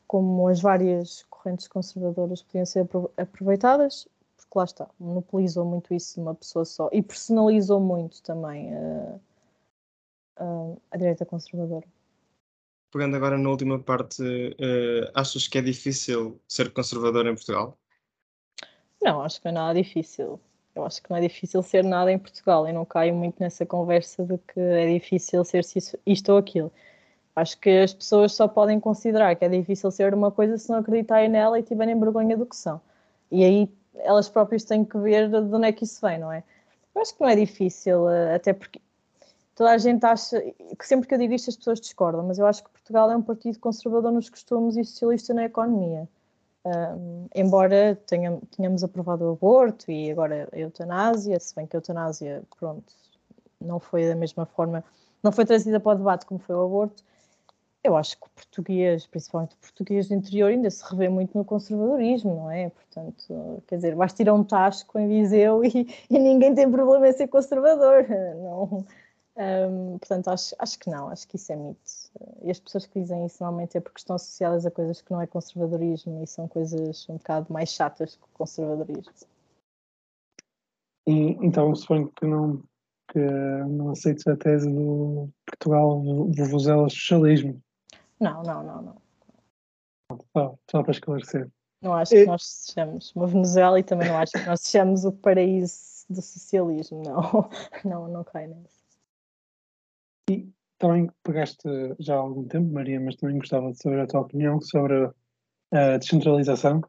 [0.06, 6.22] como as várias correntes conservadoras podiam ser aproveitadas, porque lá está, monopolizou muito isso de
[6.22, 9.20] uma pessoa só e personalizou muito também a,
[10.36, 11.88] a, a direita conservadora
[12.92, 17.78] pegando agora na última parte, uh, achas que é difícil ser conservador em Portugal?
[19.02, 20.40] Não, acho que não é nada difícil.
[20.76, 22.68] Eu acho que não é difícil ser nada em Portugal.
[22.68, 25.66] Eu não caio muito nessa conversa de que é difícil ser
[26.06, 26.72] isto ou aquilo.
[27.36, 30.78] Acho que as pessoas só podem considerar que é difícil ser uma coisa se não
[30.80, 32.82] acreditarem nela e tiverem vergonha do que são.
[33.32, 36.44] E aí elas próprias têm que ver de onde é que isso vem, não é?
[36.94, 38.82] Eu acho que não é difícil, eh, até porque
[39.56, 40.40] toda a gente acha
[40.78, 43.16] que sempre que eu digo isto as pessoas discordam, mas eu acho que Portugal é
[43.16, 46.08] um partido conservador nos costumes e socialista na economia.
[46.64, 51.80] Um, embora tenha, tenhamos aprovado o aborto e agora a eutanásia, se bem que a
[51.80, 52.94] eutanásia, pronto,
[53.60, 54.84] não foi da mesma forma,
[55.24, 57.04] não foi trazida para o debate como foi o aborto,
[57.84, 61.44] eu acho que o português, principalmente o português do interior, ainda se revê muito no
[61.44, 62.70] conservadorismo, não é?
[62.70, 67.14] Portanto, quer dizer, vais tirar um tasco em Viseu e, e ninguém tem problema em
[67.14, 68.06] ser conservador.
[68.38, 68.86] Não,
[69.38, 71.82] um, portanto, acho, acho que não, acho que isso é mito.
[72.44, 75.22] E as pessoas que dizem isso normalmente é porque estão associadas a coisas que não
[75.22, 79.14] é conservadorismo e são coisas um bocado mais chatas que o conservadorismo.
[81.08, 82.62] E, então, suponho que não,
[83.10, 86.02] que não aceites a tese do Portugal
[86.36, 87.62] vuvuzela socialismo.
[88.20, 89.02] Não, não, não, não.
[90.36, 91.50] Só, só para esclarecer.
[91.82, 95.12] Não acho que nós sejamos uma Venezuela e também não acho que nós sejamos o
[95.12, 97.02] paraíso do socialismo.
[97.02, 97.50] Não,
[97.84, 98.81] não, não cai nisso.
[100.30, 101.68] E também pegaste
[102.00, 105.12] já há algum tempo, Maria, mas também gostava de saber a tua opinião sobre
[105.72, 106.82] a descentralização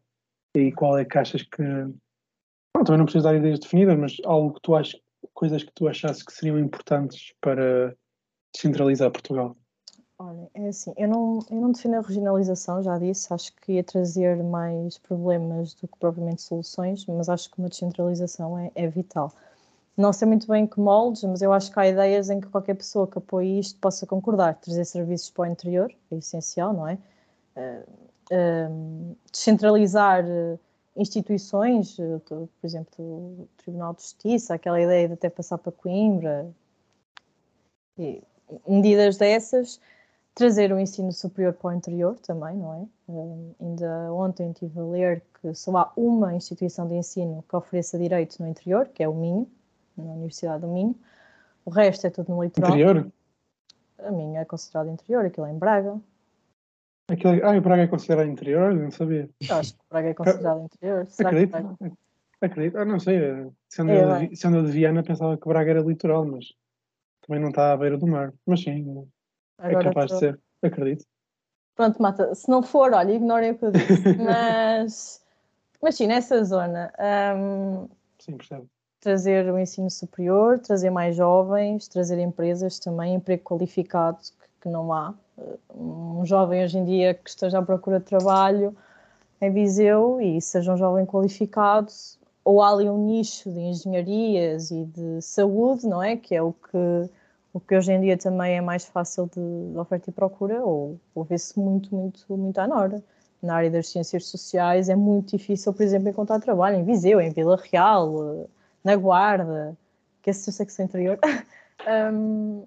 [0.57, 1.63] e qual é que achas que.
[1.63, 5.01] Bom, também não precisas dar ideias definidas, mas algo que tu achas,
[5.35, 7.97] coisas que tu achasses que seriam importantes para
[8.55, 9.57] descentralizar Portugal.
[10.19, 13.83] Olha, é assim, eu não, eu não defino a regionalização, já disse, acho que ia
[13.83, 19.33] trazer mais problemas do que propriamente soluções, mas acho que uma descentralização é, é vital.
[19.97, 22.75] Não sei muito bem que moldes, mas eu acho que há ideias em que qualquer
[22.75, 24.55] pessoa que apoie isto possa concordar.
[24.55, 26.99] Trazer serviços para o interior é essencial, não é?
[27.57, 27.91] Uh,
[28.33, 30.59] uh, descentralizar uh,
[30.97, 36.51] instituições, por exemplo, o Tribunal de Justiça, aquela ideia de até passar para Coimbra,
[37.99, 38.23] e
[38.67, 39.79] medidas dessas
[40.35, 42.87] trazer o ensino superior para o interior também, não é?
[43.61, 48.43] Ainda ontem estive a ler que só há uma instituição de ensino que ofereça direito
[48.43, 49.47] no interior, que é o Minho,
[50.05, 50.95] na Universidade do Minho.
[51.65, 52.71] O resto é tudo no litoral.
[52.71, 53.13] Interior?
[53.99, 56.01] A minha é considerada interior, aquilo é em Braga.
[57.09, 58.75] Aquilo, ah, o Braga é considerado interior?
[58.75, 59.29] Não sabia.
[59.49, 61.07] Eu acho que o Braga é considerado interior.
[61.07, 61.77] Será acredito.
[62.39, 62.79] Que acredito.
[62.79, 63.17] Ah, não sei.
[63.19, 66.47] Eh, sendo, é, eu, sendo eu de Viana, pensava que o Braga era litoral, mas
[67.25, 68.33] também não está à beira do mar.
[68.47, 69.07] Mas sim,
[69.61, 70.15] é Agora é capaz tô...
[70.15, 71.05] de ser, acredito.
[71.75, 74.17] Pronto, Mata, se não for, olha, ignorem o que eu disse.
[74.19, 75.25] mas,
[75.81, 76.93] mas sim, nessa zona.
[77.37, 77.89] Um,
[78.19, 78.69] sim, percebo.
[79.03, 84.93] Trazer o ensino superior, trazer mais jovens, trazer empresas também, emprego qualificado, que, que não
[84.93, 85.13] há.
[85.75, 88.75] Um jovem hoje em dia que esteja à procura de trabalho
[89.41, 91.93] em Viseu e seja um jovem qualificado,
[92.45, 96.17] ou há ali um nicho de engenharias e de saúde, não é?
[96.17, 97.11] Que é o que
[97.53, 100.99] o que hoje em dia também é mais fácil de, de oferta e procura, ou,
[101.15, 103.03] ou vê-se muito, muito, muito à Nora.
[103.43, 107.31] Na área das ciências sociais é muito difícil, por exemplo, encontrar trabalho em Viseu, em
[107.31, 108.49] Vila Real,
[108.85, 109.77] na Guarda,
[110.23, 111.19] que esse eu sei que interior.
[112.13, 112.65] um,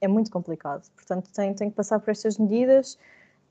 [0.00, 0.88] é muito complicado.
[0.94, 2.94] Portanto, tem, tem que passar por estas medidas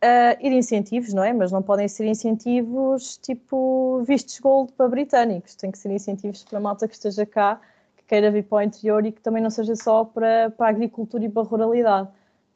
[0.03, 1.33] uh, e de incentivos, não é?
[1.33, 6.57] Mas não podem ser incentivos tipo vistos gold para britânicos, tem que ser incentivos para
[6.57, 7.60] a malta que esteja cá
[8.07, 11.25] queira vir para o interior e que também não seja só para, para a agricultura
[11.25, 12.10] e para a ruralidade.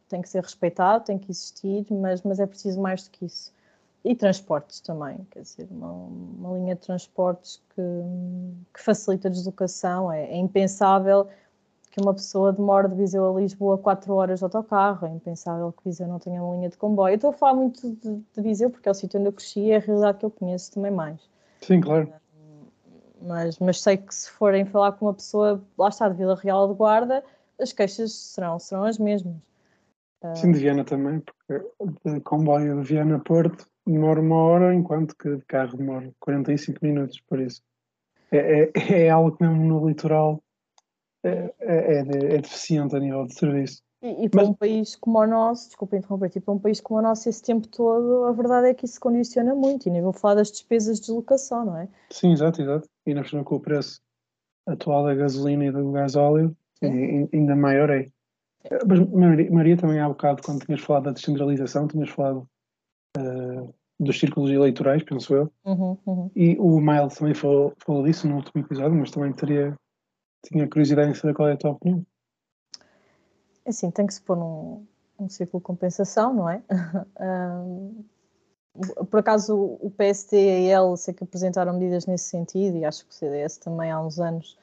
[0.08, 3.54] Tem que ser respeitado, tem que existir, mas, mas é preciso mais do que isso.
[4.04, 7.82] E transportes também, quer dizer, uma, uma linha de transportes que,
[8.74, 10.12] que facilita a deslocação.
[10.12, 11.28] É, é, impensável
[11.92, 15.84] que uma pessoa demore de Viseu a Lisboa 4 horas de autocarro, é impensável que
[15.84, 17.12] Viseu não tenha uma linha de comboio.
[17.12, 19.60] Eu estou a falar muito de, de Viseu porque é o sítio onde eu cresci
[19.60, 21.20] e é a realidade que eu conheço também mais.
[21.62, 22.12] Sim, claro
[23.22, 26.68] mas, mas sei que se forem falar com uma pessoa, lá está, de Vila Real
[26.68, 27.24] de Guarda,
[27.60, 29.36] as queixas serão, serão as mesmas.
[30.36, 31.66] Sim, de Viana também, porque
[32.06, 36.80] de comboio de Viana a Porto demora uma hora, enquanto que de carro demora 45
[36.82, 37.62] minutos, por isso.
[38.32, 38.72] É, é,
[39.06, 40.42] é algo que mesmo no litoral
[41.24, 43.84] é, é, é, deficiente a nível de serviço.
[44.02, 44.50] E, e para Mas...
[44.50, 47.44] um país como o nosso, desculpa interromper, tipo, para um país como o nosso, esse
[47.44, 49.88] tempo todo, a verdade é que isso condiciona muito.
[49.88, 51.88] E nem vou falar das despesas de deslocação, não é?
[52.10, 52.90] Sim, exato, exato.
[53.06, 54.02] E na com o preço
[54.66, 58.08] atual da gasolina e do gás óleo, ainda maior é.
[58.88, 62.48] Mas Maria, Maria, também há bocado, quando tinhas falado da descentralização, tinhas falado
[63.18, 65.52] uh, dos círculos eleitorais, penso eu.
[65.64, 66.32] Uhum, uhum.
[66.36, 69.76] E o Miles também falou, falou disso no último episódio, mas também teria,
[70.46, 72.06] tinha curiosidade em saber qual é a tua opinião.
[73.66, 74.86] Assim, tem que se pôr num,
[75.20, 76.64] num círculo de compensação, não é?
[77.64, 78.04] um,
[79.10, 83.06] por acaso o PST e a EL sei que apresentaram medidas nesse sentido e acho
[83.06, 84.58] que o CDS também há uns anos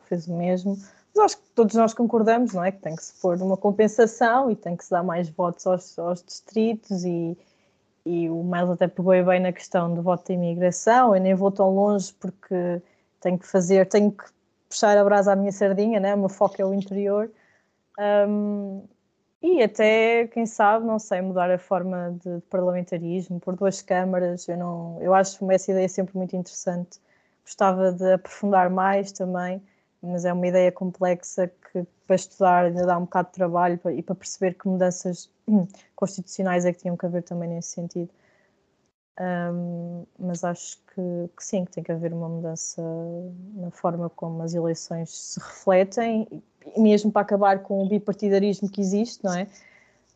[0.00, 0.76] fez o mesmo.
[1.14, 2.72] Mas acho que todos nós concordamos, não é?
[2.72, 5.96] Que tem que se pôr uma compensação e tem que se dar mais votos aos,
[5.96, 7.36] aos distritos e,
[8.04, 11.14] e o Miles até pegou bem na questão do voto da imigração.
[11.14, 12.82] Eu nem vou tão longe porque
[13.20, 14.24] tenho que fazer, tenho que
[14.68, 16.14] puxar a brasa à minha sardinha, né?
[16.14, 17.30] o meu foco é o interior.
[17.98, 18.82] Um,
[19.42, 24.48] e até, quem sabe, não sei, mudar a forma de, de, parlamentarismo por duas câmaras.
[24.48, 26.98] Eu, não, eu acho essa ideia sempre muito interessante.
[27.44, 29.62] Gostava de aprofundar mais também,
[30.04, 34.02] mas é uma ideia complexa que para estudar ainda dá um bocado de trabalho e
[34.02, 35.30] para perceber que mudanças
[35.96, 38.10] constitucionais é que tinham que haver também nesse sentido.
[39.20, 42.82] Um, mas acho que, que, sim, que tem que haver uma mudança
[43.54, 46.42] na forma como as eleições se refletem,
[46.74, 49.46] e mesmo para acabar com o bipartidarismo que existe, não é?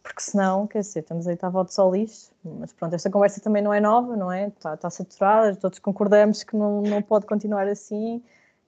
[0.03, 3.62] Porque senão, quer dizer, estamos aí a votos ao lixo, mas pronto, esta conversa também
[3.62, 4.48] não é nova, não é?
[4.48, 8.22] Está, está saturada, todos concordamos que não, não pode continuar assim,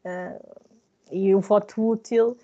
[0.04, 0.69] uh,
[1.10, 2.36] e o voto útil,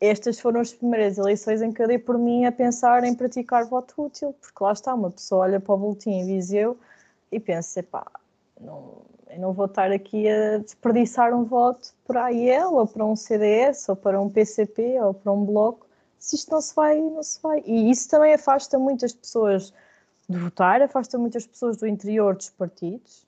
[0.00, 3.64] estas foram as primeiras eleições em que eu dei por mim a pensar em praticar
[3.66, 6.78] voto útil, porque lá está, uma pessoa olha para o boletim e Viseu
[7.30, 8.06] e pensa, pá,
[8.60, 13.04] não, eu não vou estar aqui a desperdiçar um voto para a IEL, ou para
[13.04, 15.86] um CDS, ou para um PCP, ou para um bloco,
[16.18, 17.62] se isto não se vai, não se vai.
[17.64, 19.72] E isso também afasta muitas pessoas
[20.28, 23.26] de votar, afasta muitas pessoas do interior dos partidos,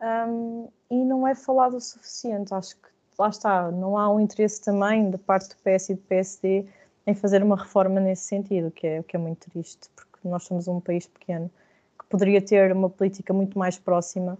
[0.00, 2.54] um, e não é falado o suficiente.
[2.54, 2.89] Acho que
[3.20, 6.66] lá está, não há um interesse também da parte do PS e do PSD
[7.06, 10.68] em fazer uma reforma nesse sentido, que é, que é muito triste, porque nós somos
[10.68, 11.50] um país pequeno
[12.10, 14.36] poderia ter uma política muito mais próxima.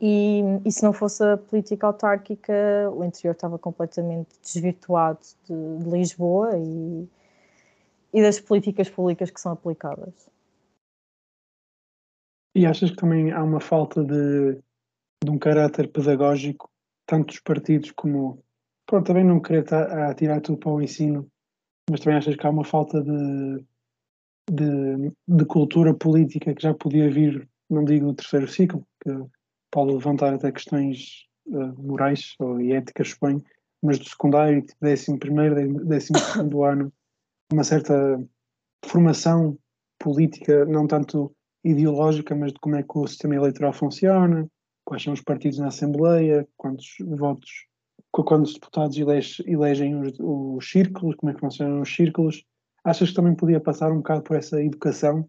[0.00, 2.52] E, e se não fosse a política autárquica,
[2.94, 7.08] o interior estava completamente desvirtuado de, de Lisboa e,
[8.14, 10.30] e das políticas públicas que são aplicadas.
[12.54, 14.58] E achas que também há uma falta de,
[15.24, 16.70] de um caráter pedagógico,
[17.06, 18.42] tanto dos partidos como.
[18.86, 19.64] Pronto, também não querer
[20.16, 21.28] tirar tudo para o ensino,
[21.90, 23.64] mas também achas que há uma falta de,
[24.50, 29.10] de, de, cultura política que já podia vir, não digo do terceiro ciclo, que
[29.72, 33.42] pode levantar até questões uh, morais ou éticas, suponho,
[33.82, 36.92] mas do secundário, tipo, décimo primeiro, décimo segundo ano,
[37.52, 38.24] uma certa
[38.84, 39.58] formação
[39.98, 44.48] política, não tanto ideológica, mas de como é que o sistema eleitoral funciona,
[44.86, 47.66] quais são os partidos na Assembleia, quantos votos,
[48.10, 48.96] quantos deputados
[49.44, 52.42] elegem os, os círculos, como é que funcionam os círculos,
[52.86, 55.28] Achas que também podia passar um bocado por essa educação,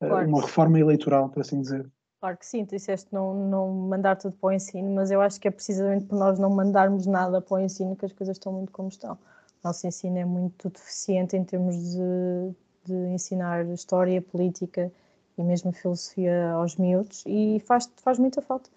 [0.00, 1.88] eh, claro uma reforma eleitoral, por assim dizer?
[2.18, 5.40] Claro que sim, tu disseste não, não mandar tudo para o ensino, mas eu acho
[5.40, 8.52] que é precisamente por nós não mandarmos nada para o ensino que as coisas estão
[8.52, 9.12] muito como estão.
[9.14, 12.52] O nosso ensino é muito deficiente em termos de,
[12.84, 14.90] de ensinar história, política
[15.36, 18.68] e mesmo filosofia aos miúdos e faz, faz muita falta.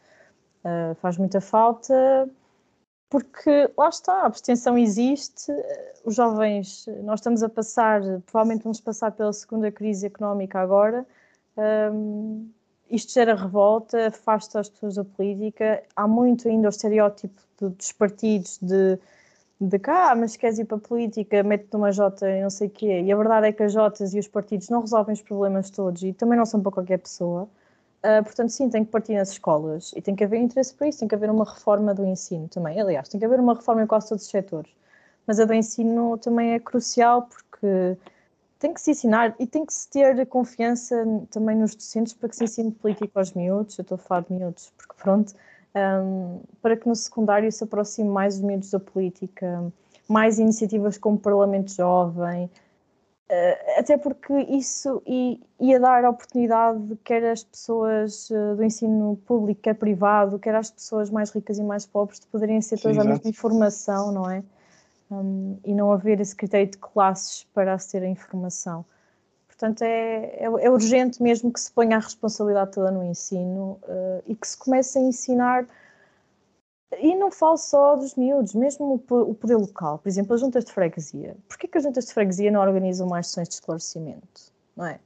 [0.63, 2.29] Uh, faz muita falta
[3.11, 5.51] porque lá está, a abstenção existe,
[6.05, 11.05] os jovens, nós estamos a passar, provavelmente vamos passar pela segunda crise económica agora,
[11.93, 12.49] um,
[12.89, 17.91] isto gera revolta, afasta as pessoas da política, há muito ainda o estereótipo de, dos
[17.91, 18.97] partidos de,
[19.59, 22.69] de cá, ah, mas queres ir para a política, mete-te numa Jota e não sei
[22.69, 25.21] o quê, e a verdade é que as Jotas e os partidos não resolvem os
[25.21, 27.49] problemas todos e também não são para qualquer pessoa.
[28.03, 30.99] Uh, portanto, sim, tem que partir nas escolas e tem que haver interesse para isso,
[30.99, 32.81] tem que haver uma reforma do ensino também.
[32.81, 34.71] Aliás, tem que haver uma reforma em quase todos os setores.
[35.27, 37.95] Mas a do ensino também é crucial porque
[38.57, 40.95] tem que se ensinar e tem que se ter confiança
[41.29, 43.77] também nos docentes para que se ensine política aos miúdos.
[43.77, 45.33] Eu estou a falar de miúdos porque, pronto,
[45.75, 49.71] um, para que no secundário se aproxime mais os miúdos da política,
[50.07, 52.49] mais iniciativas como Parlamento Jovem,
[53.77, 59.75] até porque isso ia dar a oportunidade, quer às pessoas uh, do ensino público, quer
[59.75, 63.29] privado, quer às pessoas mais ricas e mais pobres, de poderem ser todas a mesma
[63.29, 64.43] informação, não é?
[65.09, 68.83] Um, e não haver esse critério de classes para aceder à informação.
[69.47, 74.23] Portanto, é, é, é, urgente mesmo que se ponha a responsabilidade toda no ensino uh,
[74.25, 75.65] e que se comece a ensinar
[76.99, 79.99] e não falo só dos miúdos, mesmo o poder local.
[79.99, 81.35] Por exemplo, as juntas de freguesia.
[81.47, 84.51] Porquê que as juntas de freguesia não organizam mais sessões de esclarecimento?
[84.75, 84.99] Não é?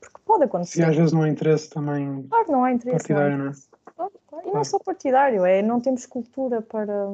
[0.00, 0.80] Porque pode acontecer.
[0.80, 3.52] E às vezes não há interesse também claro, não há interesse, partidário, não é?
[3.96, 4.48] Claro, claro.
[4.48, 7.06] E não é só partidário, é não temos cultura para,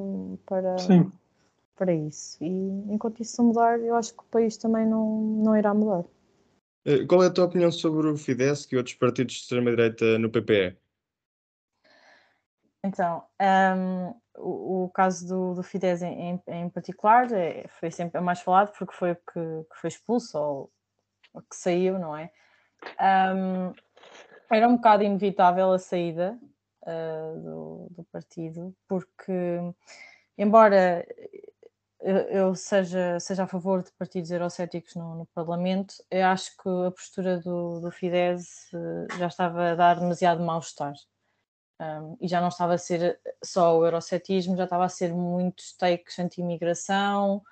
[0.47, 1.11] para, Sim.
[1.77, 2.37] para isso.
[2.43, 2.47] E
[2.91, 6.05] enquanto isso não mudar, eu acho que o país também não, não irá mudar.
[6.85, 10.31] Eh, qual é a tua opinião sobre o Fidesz e outros partidos de extrema-direita no
[10.31, 10.77] PPE?
[12.85, 18.41] Então, um, o, o, caso do, do Fidesz em, em particular é, foi sempre mais
[18.41, 20.71] falado porque foi o que, que foi expulso ou,
[21.35, 22.31] ou, que saiu, não é?
[23.35, 23.75] Um,
[24.51, 26.39] Era um bocado inevitável a saída
[26.83, 29.59] uh, do, do, partido, porque,
[30.37, 31.05] embora
[32.01, 36.93] eu seja, seja a favor de partidos eurocéticos no, no Parlamento, eu acho que a
[36.93, 40.95] postura do, do Fidesz uh, já estava a dar demasiado mal-estar.
[42.21, 46.19] E já não estava a ser só o eurocetismo, já estava a ser muitos takes
[46.19, 47.43] anti-imigração,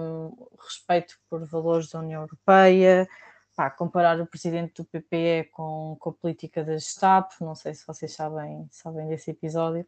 [0.00, 3.08] um, respeito por valores da União Europeia,
[3.56, 7.86] pá, comparar o presidente do PPE com, com a política da Gestapo, não sei se
[7.86, 9.86] vocês sabem, sabem desse episódio,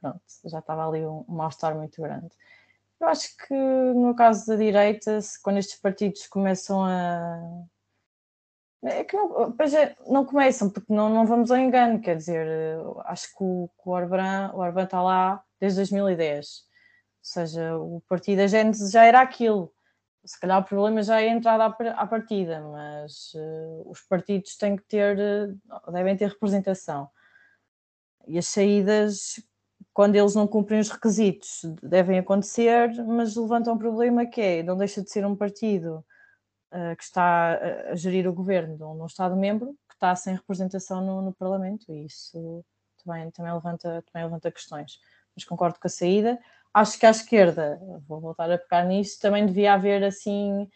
[0.00, 2.34] pronto, já estava ali um, um mal-estar muito grande.
[3.00, 7.64] Eu acho que no caso da direita, quando estes partidos começam a
[8.84, 12.46] é que não, é, não começam, porque não, não vamos ao engano, quer dizer,
[13.06, 16.64] acho que o, que o Orbán, o Orbán está lá desde 2010, ou
[17.22, 19.72] seja, o partido da Gênesis já era aquilo,
[20.24, 24.76] se calhar o problema já é a entrada à, partida, mas uh, os partidos têm
[24.76, 27.08] que ter, uh, devem ter representação.
[28.26, 29.42] E as saídas,
[29.92, 34.76] quando eles não cumprem os requisitos, devem acontecer, mas levantam um problema que é, não
[34.78, 36.04] deixa de ser um partido
[36.74, 37.58] uh, que está
[37.90, 42.06] a gerir o governo de um, Estado-membro que está sem representação no, no, Parlamento e
[42.06, 42.64] isso
[43.02, 44.98] também, também, levanta, também levanta questões.
[45.34, 46.38] Mas concordo com a saída.
[46.72, 50.68] Acho que à esquerda, vou voltar a pegar nisso, também devia haver assim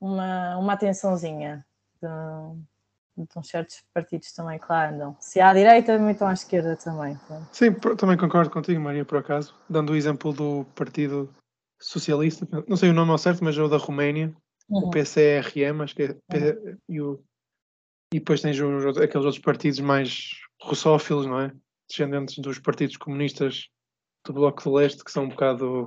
[0.00, 1.66] uma, uma atençãozinha
[2.00, 5.16] de, de uns certos partidos também que lá andam.
[5.18, 7.18] Se há à direita, estão à esquerda também.
[7.52, 9.54] Sim, também concordo contigo, Maria, por acaso.
[9.68, 11.28] Dando o exemplo do Partido
[11.80, 14.32] Socialista, não sei o nome ao certo, mas é o da Roménia,
[14.70, 14.86] uhum.
[14.86, 16.76] o PCRM, acho que é, uhum.
[16.88, 17.24] e, o,
[18.14, 20.30] e depois tens os, aqueles outros partidos mais
[20.62, 21.52] russófilos, não é?
[21.88, 23.68] Descendentes dos partidos comunistas
[24.24, 25.86] do Bloco de Leste, que são um bocado.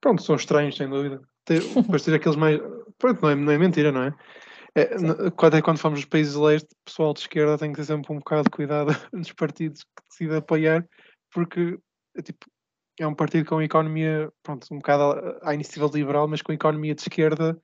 [0.00, 1.20] Pronto, são estranhos, sem dúvida.
[1.46, 2.60] Depois tens aqueles mais.
[2.98, 4.14] Pronto, não é, não é mentira, não é?
[4.76, 7.76] É, quando, é quando fomos os países de leste, o pessoal de esquerda tem que
[7.76, 10.84] ter sempre um bocado de cuidado nos partidos que decide apoiar,
[11.32, 11.78] porque
[12.16, 12.46] é, tipo,
[12.98, 17.02] é um partido com economia, pronto, um bocado à iniciativa liberal, mas com economia de
[17.02, 17.60] esquerda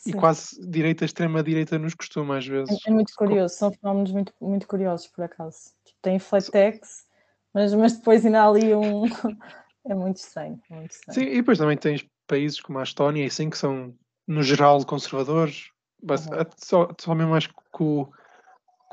[0.00, 0.10] Sim.
[0.10, 2.74] e quase direita, extrema-direita nos costuma às vezes.
[2.86, 5.72] É, é muito curioso, são fenómenos muito, muito curiosos, por acaso.
[5.84, 7.04] Tipo, tem flatex,
[7.52, 9.04] mas, mas depois ainda há ali um.
[9.86, 11.20] é muito estranho, é muito estranho.
[11.20, 13.94] Sim, e depois também tens países como a Estónia, assim, que são,
[14.26, 15.68] no geral, conservadores,
[16.02, 16.16] uhum.
[16.56, 18.08] só, só mesmo acho que com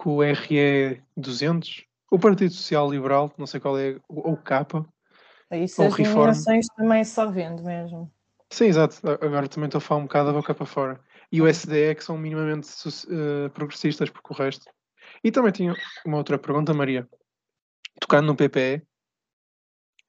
[0.05, 4.85] o RE 200, o Partido Social Liberal, não sei qual é, ou o Capa.
[5.51, 8.11] Isso as nomeações também só vendo mesmo.
[8.49, 8.95] Sim, exato.
[9.21, 11.01] Agora também estou a falar um bocado da boca para fora.
[11.31, 14.65] E o SDE que são minimamente uh, progressistas, porque o resto.
[15.23, 15.75] E também tinha
[16.05, 17.07] uma outra pergunta, Maria.
[17.99, 18.83] Tocando no PPE,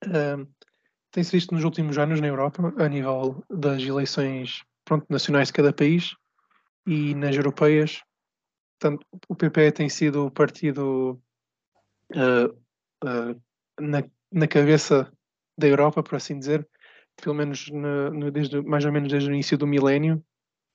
[0.07, 0.47] uh,
[1.11, 5.72] tem-se visto nos últimos anos na Europa, a nível das eleições pronto, nacionais de cada
[5.72, 6.14] país
[6.86, 8.03] e nas europeias,
[8.78, 11.20] tanto, o PPE tem sido o partido
[12.14, 13.43] uh,
[13.80, 15.12] na, na cabeça
[15.59, 16.66] da Europa, por assim dizer,
[17.23, 20.23] pelo menos no, no, desde, mais ou menos desde o início do milénio,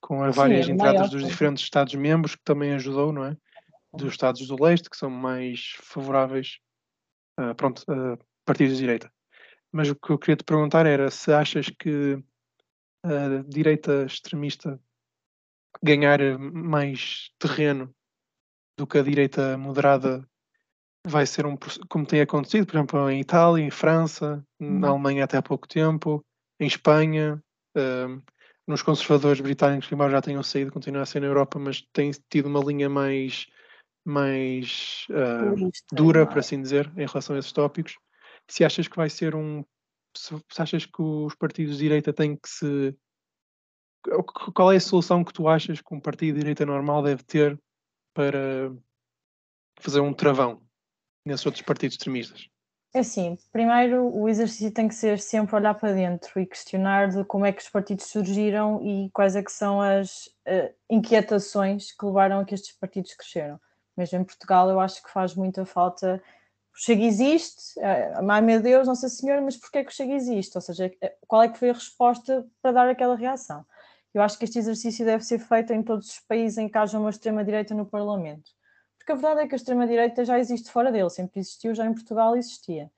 [0.00, 3.36] com as várias Sim, é entradas dos diferentes Estados-membros, que também ajudou, não é?
[3.92, 6.58] Dos Estados do Leste, que são mais favoráveis
[7.40, 9.10] uh, pronto, a partidos de direita.
[9.72, 12.22] Mas o que eu queria te perguntar era se achas que
[13.02, 14.80] a direita extremista
[15.82, 17.94] ganhar mais terreno
[18.78, 20.26] do que a direita moderada
[21.06, 21.56] vai ser um
[21.88, 24.92] como tem acontecido, por exemplo, em Itália, em França, na uhum.
[24.94, 26.24] Alemanha até há pouco tempo,
[26.60, 27.42] em Espanha,
[28.66, 32.10] nos conservadores britânicos que embora já tenham saído, continuam a ser na Europa, mas têm
[32.30, 33.46] tido uma linha mais,
[34.04, 37.98] mais uh, dura, por assim dizer, em relação a esses tópicos.
[38.48, 39.64] Se achas que vai ser um.
[40.16, 42.96] Se, se achas que os partidos de direita têm que se.
[44.54, 47.58] Qual é a solução que tu achas que um partido de direita normal deve ter
[48.14, 48.70] para
[49.80, 50.62] fazer um travão
[51.24, 52.48] nesses outros partidos extremistas?
[52.96, 57.24] É assim, primeiro o exercício tem que ser sempre olhar para dentro e questionar de
[57.24, 62.06] como é que os partidos surgiram e quais é que são as uh, inquietações que
[62.06, 63.60] levaram a que estes partidos cresceram.
[63.96, 66.22] Mesmo em Portugal eu acho que faz muita falta
[66.72, 70.56] o Chega existe, uh, ai meu Deus, Nossa Senhora, mas porquê que o Chega existe?
[70.56, 73.66] Ou seja, eh, qual é que foi a resposta para dar aquela reação?
[74.12, 76.96] Eu acho que este exercício deve ser feito em todos os países em que haja
[76.98, 78.52] uma extrema-direita no Parlamento
[79.04, 81.92] porque a verdade é que a extrema-direita já existe fora dele, sempre existiu, já em
[81.92, 82.90] Portugal existia.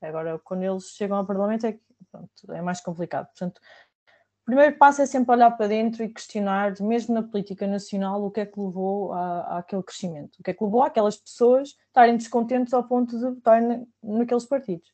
[0.00, 1.76] Agora, quando eles chegam ao Parlamento, é,
[2.12, 3.26] pronto, é mais complicado.
[3.26, 8.24] Portanto, o primeiro passo é sempre olhar para dentro e questionar, mesmo na política nacional,
[8.24, 11.76] o que é que levou a, àquele crescimento, o que é que levou aquelas pessoas
[11.88, 14.88] estarem descontentes ao ponto de votarem naqueles partidos.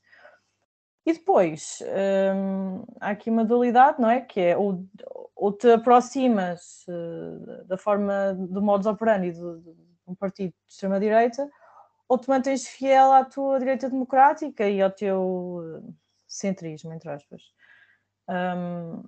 [1.05, 1.83] E depois,
[2.35, 4.23] hum, há aqui uma dualidade, não é?
[4.23, 10.73] Que é ou, te aproximas uh, da forma, do modus operandi do, um partido de
[10.73, 11.49] extrema-direita,
[12.09, 15.93] ou te mantens fiel à tua direita democrática e ao teu eh,
[16.27, 17.43] centrismo, entre aspas.
[18.29, 19.05] Um,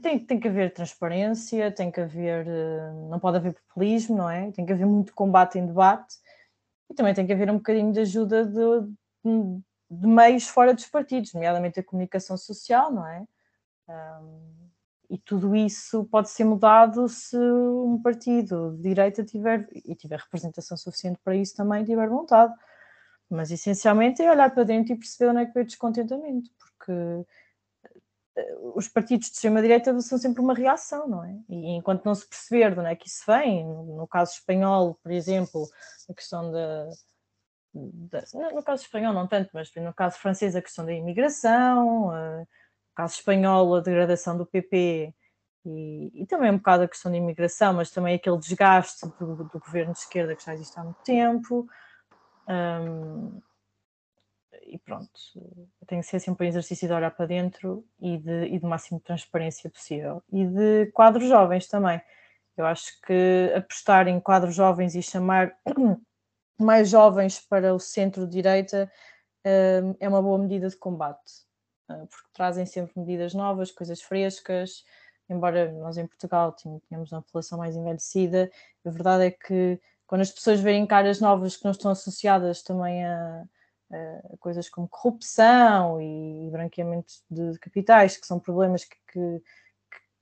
[0.00, 4.50] tem, tem que haver transparência, tem que haver, eh, não pode haver populismo, não é?
[4.52, 6.16] Tem que haver muito combate em debate
[6.90, 8.92] e também tem que haver um bocadinho de ajuda de,
[9.90, 13.26] de meios fora dos partidos, nomeadamente a comunicação social, não é?
[13.88, 14.61] Um,
[15.12, 20.74] e tudo isso pode ser mudado se um partido de direita tiver, e tiver representação
[20.74, 22.54] suficiente para isso também, tiver vontade.
[23.28, 27.26] Mas essencialmente é olhar para dentro e perceber onde é que veio o descontentamento, porque
[28.36, 31.38] eh, os partidos de extrema-direita são sempre uma reação, não é?
[31.46, 35.12] E enquanto não se perceber de onde é que isso vem, no caso espanhol, por
[35.12, 35.68] exemplo,
[36.08, 36.88] a questão da,
[37.74, 42.46] no caso espanhol não tanto, mas no caso francês a questão da imigração, no
[42.94, 45.14] caso espanhol a degradação do PP
[45.64, 49.60] e, e, também um bocado a questão da imigração, mas também aquele desgaste do, do
[49.60, 51.66] governo de esquerda que já existe há muito tempo.
[52.48, 53.40] Um,
[54.66, 55.10] e pronto,
[55.86, 58.98] tem que ser sempre um exercício de olhar para dentro e de, e de máximo
[58.98, 60.22] de transparência possível.
[60.32, 62.00] E de quadros jovens também.
[62.56, 65.56] Eu acho que apostar em quadros jovens e chamar
[66.58, 68.90] mais jovens para o centro-direita
[69.46, 71.44] hum, é uma boa medida de combate,
[72.10, 74.84] porque trazem sempre medidas novas, coisas frescas.
[75.28, 78.50] Embora nós em Portugal tenhamos uma população mais envelhecida,
[78.84, 83.04] a verdade é que quando as pessoas veem caras novas que não estão associadas também
[83.04, 83.44] a,
[83.90, 89.42] a coisas como corrupção e branqueamento de capitais, que são problemas que, que,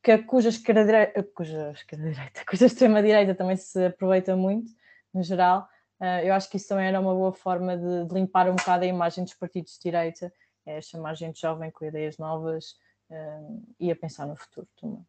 [0.02, 4.70] que cuja esquerda-direita, cuja, esquerda-direita, cuja extrema-direita também se aproveita muito,
[5.12, 5.68] no geral,
[6.00, 8.84] Uh, eu acho que isso também era uma boa forma de, de, limpar um bocado
[8.84, 10.32] a imagem dos partidos de direita,
[10.66, 12.76] é chamar gente jovem com ideias novas
[13.10, 15.04] uh, e a pensar no futuro também.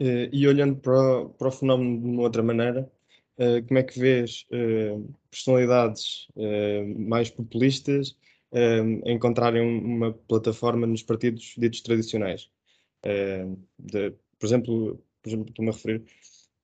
[0.00, 2.90] Uh, e olhando para, para, o fenómeno de uma outra maneira,
[3.66, 4.46] como é que vês
[5.30, 6.28] personalidades
[6.96, 8.16] mais populistas
[9.04, 12.50] encontrarem uma plataforma nos partidos ditos tradicionais?
[13.78, 16.04] De, por exemplo, por exemplo, estou-me a referir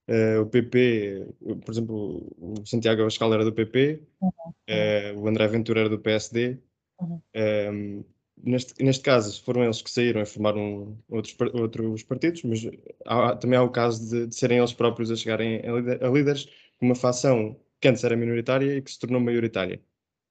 [0.08, 1.34] Uh, o PP,
[1.66, 4.30] por exemplo, o Santiago Abascal era do PP, uhum.
[4.30, 6.58] uh, o André Ventura era do PSD.
[7.01, 7.20] Uhum.
[7.34, 8.05] Um,
[8.42, 12.61] neste, neste caso, foram eles que saíram e formaram outros, outros partidos, mas
[13.07, 16.49] há, também há o caso de, de, serem eles próprios a chegarem a, a líderes
[16.80, 19.80] uma facção que antes era minoritária e que se tornou maioritária.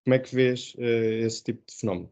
[0.04, 2.10] Como é que vês uh, esse tipo de fenómeno?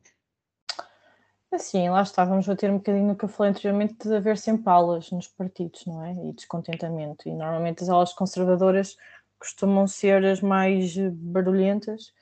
[1.51, 4.69] Assim, lá estávamos a ter um bocadinho no que eu falei anteriormente de haver sempre
[4.69, 6.11] aulas nos partidos, não é?
[6.11, 7.29] E descontentamento.
[7.29, 8.97] E normalmente as aulas conservadoras
[9.39, 12.13] costumam ser as mais barulhentas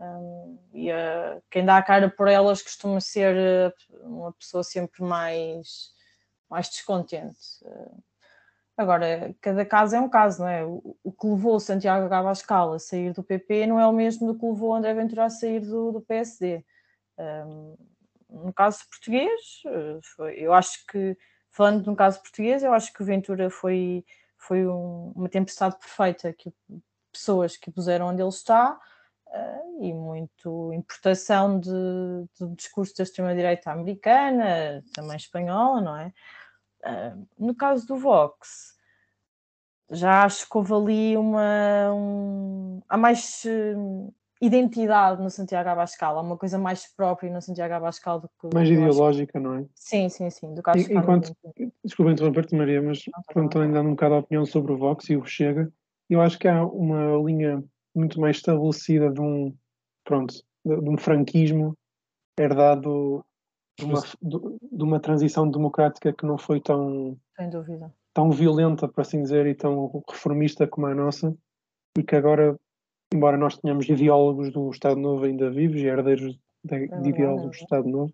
[0.00, 5.02] um, e uh, quem dá a cara por elas costuma ser uh, uma pessoa sempre
[5.02, 5.90] mais,
[6.48, 7.36] mais descontente.
[7.62, 8.02] Uh,
[8.76, 10.64] agora, cada caso é um caso, não é?
[10.64, 14.38] O, o que levou Santiago Abascal a sair do PP não é o mesmo do
[14.38, 16.64] que levou André Ventura a sair do, do PSD.
[17.18, 17.76] Um,
[18.30, 19.62] no caso português,
[20.14, 21.16] foi, eu acho que,
[21.50, 24.04] falando no caso português, eu acho que o Ventura foi,
[24.36, 26.52] foi um, uma tempestade perfeita, que
[27.10, 28.78] pessoas que puseram onde ele está
[29.80, 31.70] e muito importação de,
[32.38, 36.12] de discurso da extrema-direita americana, também espanhola, não é?
[36.84, 38.74] Uh, no caso do Vox,
[39.90, 41.92] já acho que houve ali uma.
[41.92, 43.44] Um, há mais
[44.40, 48.54] identidade no Santiago Abascal, há uma coisa mais própria no Santiago Abascal do que.
[48.54, 49.64] Mais ideológica, não é?
[49.74, 50.54] Sim, sim, sim.
[50.54, 51.32] Do caso enquanto,
[51.84, 53.02] desculpa interromper-te, Maria, mas
[53.32, 55.72] quando também dando um bocado a opinião sobre o Vox e o Chega,
[56.08, 57.62] eu acho que há uma linha
[57.98, 59.54] muito mais estabelecida de um,
[60.04, 60.34] pronto,
[60.64, 61.76] de um franquismo
[62.38, 63.24] herdado
[63.78, 67.16] de uma, de uma transição democrática que não foi tão.
[67.36, 67.92] Sem dúvida.
[68.12, 71.36] Tão violenta, por assim dizer, e tão reformista como a nossa,
[71.96, 72.58] e que agora
[73.12, 77.56] embora nós tenhamos ideólogos do Estado Novo ainda vivos e herdeiros de, é de ideólogos
[77.56, 78.12] do Estado Novo,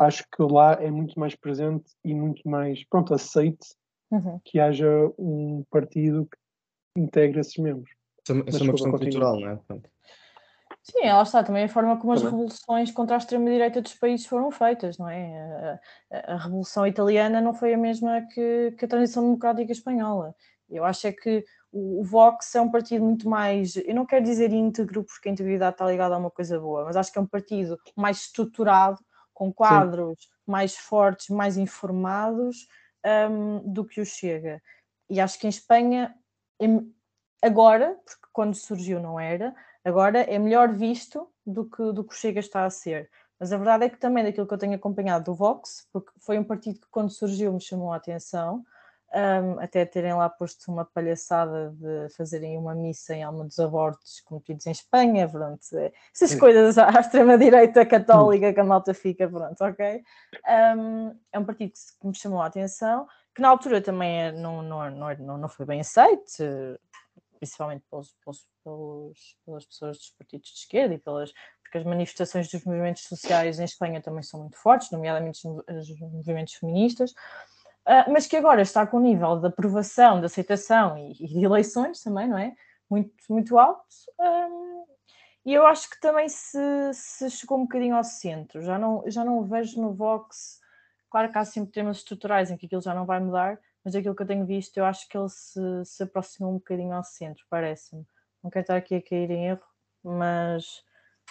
[0.00, 3.74] acho que lá é muito mais presente e muito mais, pronto, aceite
[4.10, 4.40] uhum.
[4.44, 4.88] que haja
[5.18, 7.90] um partido que integre esses membros.
[8.46, 9.58] Isso é uma questão cultural, não é?
[10.82, 14.50] Sim, ela está também a forma como as revoluções contra a extrema-direita dos países foram
[14.50, 15.38] feitas, não é?
[15.38, 20.34] A, a, a, Revolução Italiana não foi a mesma que, que a transição democrática espanhola.
[20.70, 24.24] Eu acho é que o, o, Vox é um partido muito mais, eu não quero
[24.24, 27.22] dizer íntegro, porque a integridade está ligada a uma coisa boa, mas acho que é
[27.22, 28.98] um partido mais estruturado,
[29.34, 30.28] com quadros Sim.
[30.46, 32.66] mais fortes, mais informados
[33.30, 34.60] um, do que o Chega.
[35.08, 36.14] E acho que em Espanha,
[37.42, 42.16] agora, porque quando surgiu não era, agora é melhor visto do que, do que o
[42.16, 43.10] Chega está a ser.
[43.38, 46.38] Mas a verdade é que também daquilo que eu tenho acompanhado do Vox, porque foi
[46.38, 48.64] um partido que quando surgiu me chamou a atenção,
[49.14, 54.20] um, até terem lá posto uma palhaçada de fazerem uma missa em alma dos abortos
[54.20, 55.62] cometidos em Espanha, pronto.
[55.74, 60.02] É, essas coisas à extrema-direita católica que a malta fica, pronto, ok?
[60.76, 64.62] Um, é um partido que me chamou a atenção, que na altura também é, não,
[64.62, 66.42] não, não, não foi bem aceito,
[67.38, 71.32] principalmente pelos, pelos, pelos, pelas pessoas dos partidos de esquerda e pelas
[71.68, 76.54] porque as manifestações dos movimentos sociais em Espanha também são muito fortes, nomeadamente os movimentos
[76.54, 81.44] feministas, uh, mas que agora está com um nível de aprovação, de aceitação e, de
[81.44, 82.54] eleições também, não é?
[82.88, 83.84] Muito, muito alto.
[84.18, 84.86] Um,
[85.44, 86.58] e eu acho que também se,
[86.94, 88.62] se, chegou um bocadinho ao centro.
[88.62, 90.58] Já não, já não vejo no Vox.
[91.10, 93.58] Claro que há sempre temas estruturais em que aquilo já não vai mudar,
[93.88, 96.92] mas aquilo que eu tenho visto, eu acho que ele se, se aproximou um bocadinho
[96.92, 98.06] ao centro, parece-me.
[98.44, 99.64] Não quero estar aqui a cair em erro,
[100.04, 100.84] mas,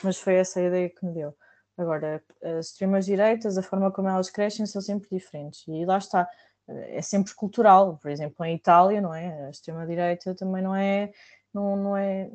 [0.03, 1.37] mas foi essa a ideia que me deu.
[1.77, 5.67] Agora, as extremas direitas, a forma como elas crescem são sempre diferentes.
[5.67, 6.27] E lá está,
[6.67, 7.99] é sempre cultural.
[7.99, 9.45] Por exemplo, em Itália, não é?
[9.45, 11.11] A extrema-direita também não é,
[11.53, 12.27] não, não é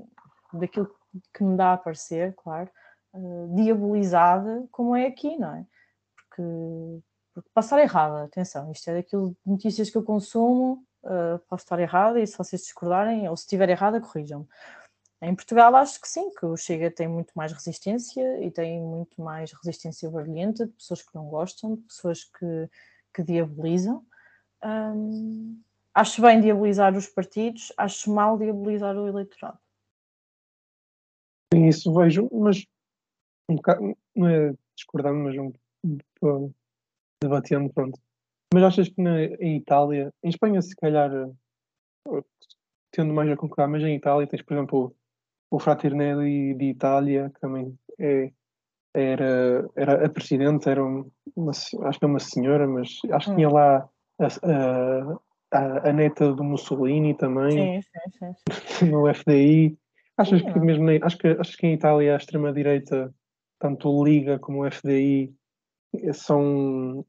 [0.52, 0.88] daquilo
[1.34, 2.70] que me dá a parecer, claro,
[3.12, 5.66] uh, diabolizada como é aqui, não é?
[6.14, 7.02] Porque,
[7.34, 11.64] porque posso estar errada, atenção, isto é daquilo de notícias que eu consumo, uh, posso
[11.64, 14.46] estar errada e se vocês discordarem, ou se estiver errada, corrijam-me.
[15.22, 19.22] Em Portugal acho que sim, que o Chega tem muito mais resistência e tem muito
[19.22, 22.68] mais resistência barulhenta de pessoas que não gostam, de pessoas que,
[23.14, 24.04] que diabolizam.
[24.64, 25.62] Hum,
[25.94, 29.58] acho bem diabolizar os partidos, acho mal diabolizar o eleitorado.
[31.54, 32.66] Sim, isso vejo, mas
[33.48, 35.52] um bocado, é discordando, mas um,
[36.22, 36.52] um
[37.22, 37.98] debatendo, pronto.
[38.52, 41.10] Mas achas que na, em Itália, em Espanha se calhar
[42.92, 44.94] tendo mais a concordar, mas em Itália tens, por exemplo,
[45.50, 48.30] o Fraternelli de Itália, que também é,
[48.94, 53.48] era, era a presidente, era uma, acho que é uma senhora, mas acho que tinha
[53.48, 53.54] hum.
[53.54, 53.88] lá
[54.20, 55.18] a,
[55.50, 59.76] a, a, neta do Mussolini também, sim, sim, sim, no FDI.
[60.18, 63.12] Achas que mesmo acho que, acho que em Itália a extrema-direita,
[63.58, 65.34] tanto o Liga como o FDI,
[66.12, 67.04] são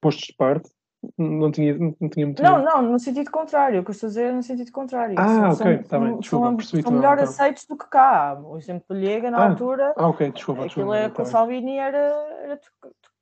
[0.00, 0.70] postos de parte?
[1.18, 2.42] Não tinha, não tinha muito.
[2.42, 3.80] Não, não, no sentido contrário.
[3.80, 5.14] O que eu estou a dizer é no sentido contrário.
[5.18, 6.18] Ah, são, ok, está bem.
[6.18, 7.24] Desculpa, são, percebi são melhor então.
[7.24, 8.40] aceitos do que cá.
[8.42, 9.94] O exemplo de Liega, na ah, altura.
[9.96, 10.64] Ah, ok, desculpa.
[10.64, 11.98] Aquilo desculpa, é, com o Salvini era,
[12.42, 12.60] era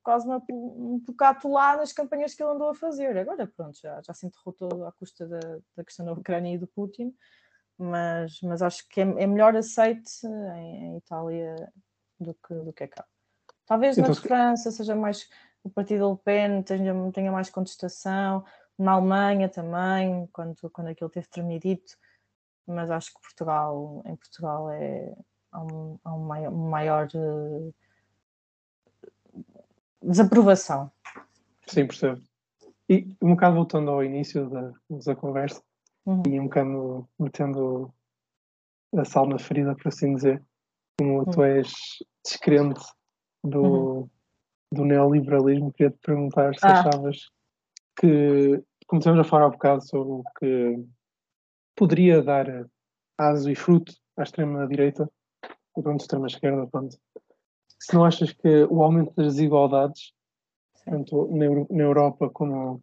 [0.05, 3.17] quase uma, um tocato lá nas campanhas que ele andou a fazer.
[3.17, 5.41] Agora, pronto, já, já se derrotou à custa da,
[5.77, 7.13] da questão da Ucrânia e do Putin,
[7.77, 11.57] mas, mas acho que é, é melhor aceite em, em, Itália
[12.21, 13.05] do que, do que é cá.
[13.67, 15.27] Talvez então, na França seja mais
[15.65, 18.45] o partido Le Pen tenha, tenha mais contestação,
[18.79, 21.97] na Alemanha também, quando, quando aquilo teve tremidito,
[22.67, 25.15] mas acho que Portugal, em Portugal é
[25.51, 27.75] há um, há um maior, um maior uh,
[30.03, 30.91] desaprovação.
[31.67, 32.21] Sim, percebo.
[32.89, 35.63] E um bocado voltando ao início da, da conversa
[36.05, 36.23] uhum.
[36.27, 37.95] e um bocado metendo
[38.95, 40.43] a sal na ferida, por assim dizer,
[40.99, 41.25] como uhum.
[41.25, 41.73] tu és
[42.23, 42.85] descrente
[43.43, 44.11] do, uhum.
[44.75, 46.81] Do neoliberalismo, queria-te perguntar se ah.
[46.81, 47.31] achavas
[47.99, 50.85] que, como estamos a falar há um bocado sobre o que
[51.77, 52.47] poderia dar
[53.19, 55.09] aso e fruto à extrema-direita
[55.77, 56.97] e pronto, extrema-esquerda, pronto,
[57.79, 60.13] se não achas que o aumento das desigualdades,
[60.85, 62.83] tanto na, Europa como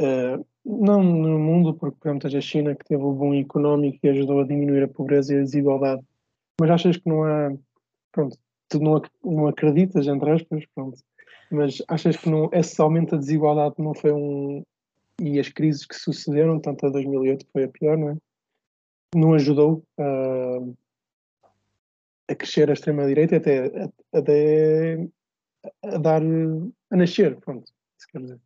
[0.00, 4.40] uh, não no mundo, porque pronto, a China que teve o bom económico e ajudou
[4.40, 6.02] a diminuir a pobreza e a desigualdade,
[6.60, 7.52] mas achas que não há,
[8.12, 8.36] pronto,
[8.70, 10.98] tu não, não acreditas, entre aspas, pronto,
[11.50, 14.64] mas achas que não, esse aumento da desigualdade não foi um,
[15.20, 18.16] e as crises que sucederam, tanto a 2008 que foi a pior, não é?
[19.14, 20.60] Não ajudou a
[22.30, 25.08] a crescer a extrema-direita até, até
[25.82, 28.40] a dar a nascer, pronto, se quer dizer.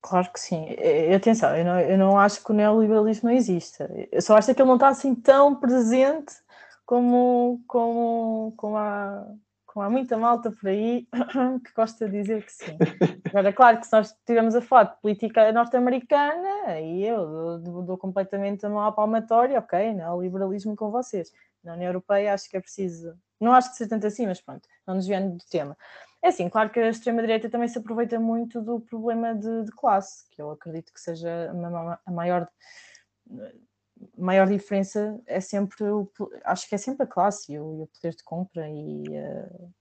[0.00, 0.66] Claro que sim.
[1.14, 3.88] Atenção, eu não, eu não acho que o neoliberalismo não exista.
[4.10, 6.34] Eu só acho que ele não está assim tão presente
[6.88, 9.22] como, como, como, há,
[9.66, 11.06] como há muita malta por aí
[11.62, 12.78] que gosta de dizer que sim.
[13.28, 17.98] Agora, claro que se nós estivermos a falar de política norte-americana, aí eu dou, dou,
[17.98, 21.30] completamente a mão à palmatória, ok, neoliberalismo com vocês
[21.62, 24.66] na União Europeia acho que é preciso, não acho que seja tanto assim, mas pronto,
[24.86, 25.76] não nos desviando do tema.
[26.22, 30.24] É assim, claro que a extrema-direita também se aproveita muito do problema de, de classe,
[30.30, 31.52] que eu acredito que seja
[32.06, 32.48] a maior,
[34.16, 36.10] maior diferença é sempre, o,
[36.44, 39.74] acho que é sempre a classe e o, e o poder de compra e uh,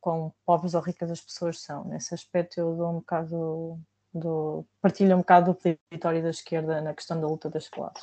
[0.00, 1.84] quão pobres ou ricas as pessoas são.
[1.84, 3.78] Nesse aspecto eu dou um bocado,
[4.12, 8.02] do, partilho um bocado do território da esquerda na questão da luta das classes.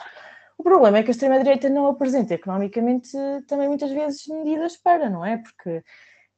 [0.58, 3.12] O problema é que a extrema-direita não apresenta economicamente
[3.48, 5.38] também muitas vezes medidas para, não é?
[5.38, 5.84] Porque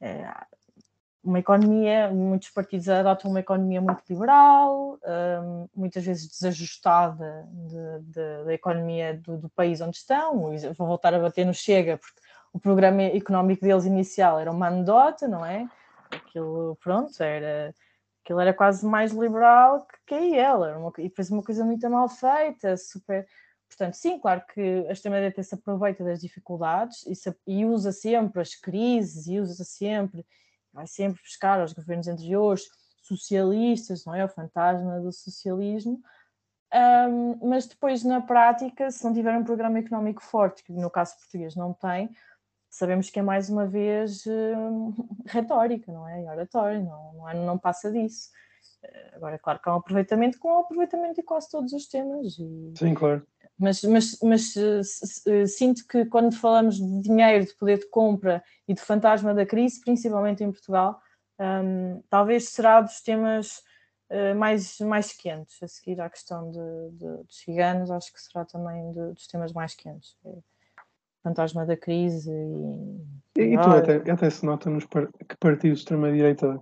[0.01, 0.29] é,
[1.29, 8.45] uma economia, muitos partidos adotam uma economia muito liberal, um, muitas vezes desajustada de, de,
[8.45, 10.51] da economia do, do, país onde estão.
[10.75, 12.19] Vou voltar a bater no Chega, porque
[12.51, 15.69] o programa económico deles inicial era uma anedota, não é?
[16.09, 17.75] Aquilo, pronto, era,
[18.23, 21.63] aquilo era quase mais liberal que, que a IEL, era uma, e depois uma coisa
[21.63, 23.27] muito mal feita, super.
[23.67, 28.41] Portanto, sim, claro que a extrema-direita se aproveita das dificuldades e, se, e usa sempre
[28.41, 30.25] as crises e usa sempre
[30.73, 32.63] vai sempre buscar aos governos anteriores
[33.01, 34.23] socialistas, não é?
[34.23, 36.01] O fantasma do socialismo.
[36.71, 41.17] Um, mas depois, na prática, se não tiver um programa económico forte, que no caso
[41.17, 42.09] português não tem,
[42.69, 44.93] sabemos que é mais uma vez um,
[45.25, 46.21] retórica, não é?
[46.31, 48.29] Oratória, não, não, é, não passa disso.
[49.13, 52.37] Agora, é claro que há um aproveitamento com o aproveitamento de quase todos os temas.
[52.39, 52.73] E...
[52.77, 53.25] Sim, claro.
[53.57, 54.53] Mas, mas, mas
[55.49, 59.81] sinto que quando falamos de dinheiro, de poder de compra e de fantasma da crise,
[59.81, 61.01] principalmente em Portugal,
[61.39, 63.61] um, talvez será dos temas
[64.09, 68.45] uh, mais, mais quentes, a seguir à questão de, de, dos ciganos, acho que será
[68.45, 70.15] também de, dos temas mais quentes.
[70.25, 70.29] É
[71.21, 73.41] fantasma da crise e...
[73.41, 76.59] E, e tu até, até se nota nos par que partidos de extrema-direita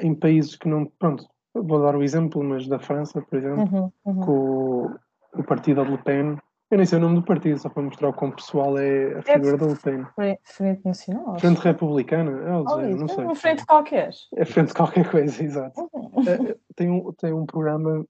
[0.00, 0.86] em países que não...
[0.86, 4.20] Pronto, vou dar o exemplo, mas da França, por exemplo, uhum, uhum.
[4.20, 6.36] com o partido da Le Pen.
[6.70, 9.18] Eu nem sei o nome do partido, só para mostrar o quão pessoal é a
[9.18, 10.06] é figura é, da Le Pen.
[10.44, 11.38] Frente Nacional.
[11.38, 13.24] Frente Republicana, é, oh, dizer, não sei.
[13.24, 14.10] Um frente qualquer.
[14.36, 15.80] É frente qualquer coisa, exato.
[15.92, 16.22] Uhum.
[16.26, 18.04] É, tem, um, tem um programa,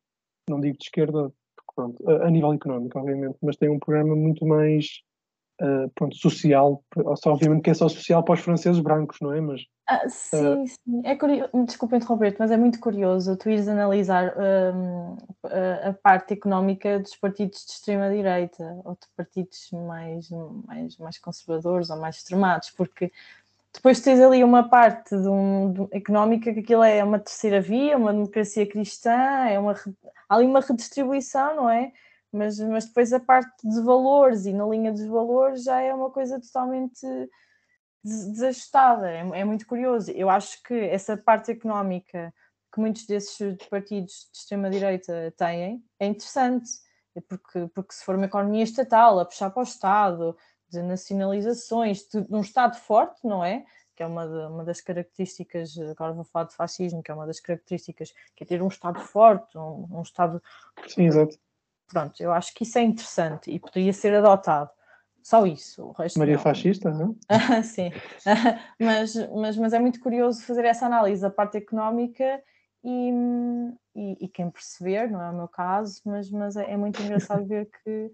[0.49, 1.33] não digo de esquerda,
[1.77, 5.03] pronto, a, a nível económico, obviamente, mas tem um programa muito mais
[5.61, 6.83] uh, pronto, social,
[7.27, 9.41] obviamente que é só social para os franceses brancos, não é?
[9.41, 11.03] Mas, ah, sim, uh, sim.
[11.05, 16.35] É curioso, desculpa interromper mas é muito curioso tu ires analisar um, a, a, parte
[16.35, 20.29] económica dos partidos de extrema-direita ou de partidos mais,
[20.67, 23.11] mais, mais conservadores ou mais extremados, porque
[23.73, 27.97] depois tens ali uma parte de um, de, económica que aquilo é uma terceira via,
[27.97, 29.75] uma democracia cristã, é uma,
[30.29, 31.93] há ali uma redistribuição, não é?
[32.33, 36.11] Mas, mas depois a parte de valores e na linha dos valores já é uma
[36.11, 37.07] coisa totalmente
[38.05, 39.11] desajustada.
[39.11, 40.11] É, é muito curioso.
[40.13, 42.33] Eu acho que essa parte económica
[42.73, 46.69] que muitos desses partidos de extrema-direita têm é interessante,
[47.15, 50.37] é porque, porque se for uma economia estatal, a puxar para o Estado,
[50.69, 53.65] de nacionalizações, de, de um Estado forte, não é?
[53.97, 57.41] Que é uma, uma das características, agora vou falar de fascismo, que é uma das
[57.41, 60.43] características, que é ter um Estado forte, um, um Estado
[60.87, 61.39] Sim, exato.
[61.89, 64.71] Pronto, eu acho que isso é interessante e poderia ser adotado.
[65.23, 65.85] Só isso.
[65.85, 66.43] O resto Maria não.
[66.43, 67.17] fascista, não?
[67.63, 67.91] Sim,
[68.81, 72.43] mas, mas, mas é muito curioso fazer essa análise da parte económica
[72.85, 73.11] e,
[73.95, 77.45] e, e, quem perceber, não é o meu caso, mas, mas é, é muito engraçado
[77.47, 78.11] ver que,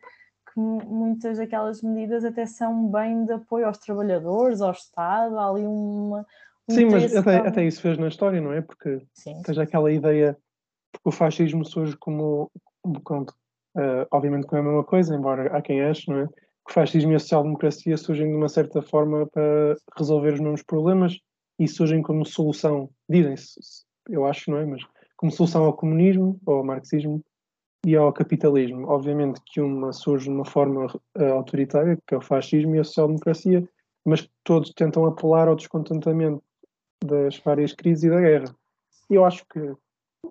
[0.53, 5.67] que muitas daquelas medidas até são bem de apoio aos trabalhadores, ao Estado, há ali
[5.67, 6.27] uma.
[6.69, 8.63] Um Sim, mas até, até isso fez na história, não é?
[8.63, 9.41] Porque Sim.
[9.43, 10.37] tens aquela ideia,
[10.91, 12.51] porque o fascismo surge como,
[12.83, 13.27] como
[13.77, 16.29] Uh, obviamente que não é a mesma coisa, embora há quem ache, não é?
[16.67, 21.19] Que fascismo e a social-democracia surgem de uma certa forma para resolver os mesmos problemas
[21.59, 24.67] e surgem como solução, dizem-se, eu acho, não é?
[24.67, 24.83] Mas
[25.17, 27.23] como solução ao comunismo, ou ao marxismo
[27.85, 28.89] e ao capitalismo.
[28.89, 32.85] Obviamente que uma surge de uma forma uh, autoritária, que é o fascismo e a
[32.85, 33.69] social-democracia,
[34.05, 36.43] mas todos tentam apelar ao descontentamento
[37.05, 38.57] das várias crises e da guerra.
[39.11, 39.61] E eu acho que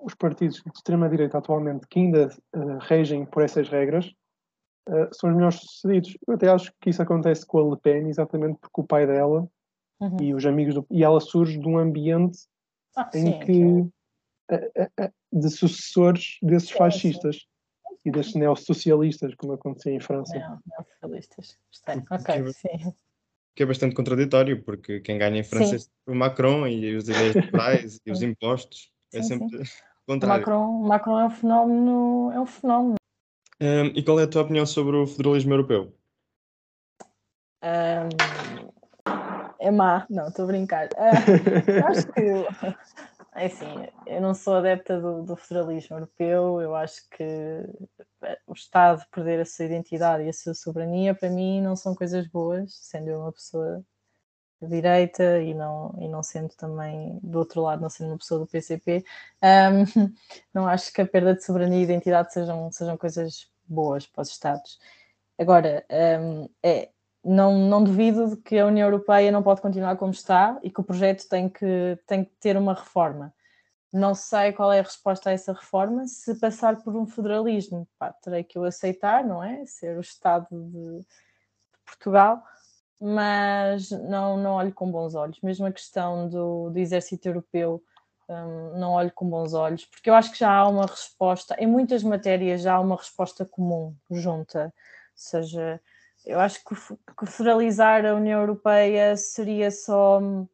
[0.04, 4.14] os partidos de extrema-direita atualmente que ainda uh, regem por essas regras
[4.90, 6.18] uh, são os melhores sucedidos.
[6.28, 9.48] Eu até acho que isso acontece com a Le Pen, exatamente porque o pai dela
[10.00, 10.18] uhum.
[10.22, 12.40] e os amigos do, e ela surge de um ambiente
[12.96, 17.98] ah, em sim, que uh, de sucessores desses sim, fascistas sim.
[18.06, 20.38] e desses neossocialistas, como acontecia em França.
[21.02, 21.58] Neossocialistas.
[22.12, 22.94] Ok, sim
[23.56, 25.90] que é bastante contraditório, porque quem ganha em França Sim.
[26.08, 28.92] é o Macron e os ideias liberais e os impostos.
[29.14, 29.74] É sim, sempre sim.
[30.08, 30.40] Contrário.
[30.40, 32.32] Macron, Macron é um fenómeno.
[32.34, 32.96] É um fenómeno.
[33.62, 35.94] Um, e qual é a tua opinião sobre o federalismo europeu?
[37.64, 38.10] Um,
[39.60, 40.90] é má, não, estou a brincar.
[40.94, 42.22] Uh, acho que
[43.36, 47.24] é assim, eu não sou adepta do, do, federalismo europeu, eu acho que
[48.46, 52.28] o Estado perder a sua identidade e a sua soberania, para mim, não são coisas
[52.28, 53.84] boas, sendo eu uma pessoa
[54.62, 58.48] direita e não, e não sendo também do outro lado, não sendo uma pessoa do
[58.48, 59.04] PCP,
[59.42, 60.12] um,
[60.54, 64.30] não acho que a perda de soberania e identidade sejam, sejam coisas boas para os
[64.30, 64.80] Estados.
[65.38, 65.86] Agora,
[66.22, 66.90] um, é,
[67.24, 70.82] não, não duvido de que a União Europeia não pode continuar como está e que
[70.82, 73.34] o projeto tem que, tem que ter uma reforma.
[73.92, 76.08] Não sei qual é a resposta a essa reforma.
[76.08, 79.66] Se passar por um federalismo, pá, terei que o aceitar, não é?
[79.66, 81.06] Ser o Estado de, de
[81.86, 82.44] Portugal
[83.06, 85.42] mas não, não olho com bons olhos.
[85.42, 87.84] Mesmo a questão do, do exército europeu,
[88.30, 91.68] um, não olho com bons olhos, porque eu acho que já há uma resposta, em
[91.68, 94.72] muitas matérias já há uma resposta comum junta, ou
[95.14, 95.82] seja,
[96.26, 100.50] eu acho que, que federalizar a União Europeia seria só uh,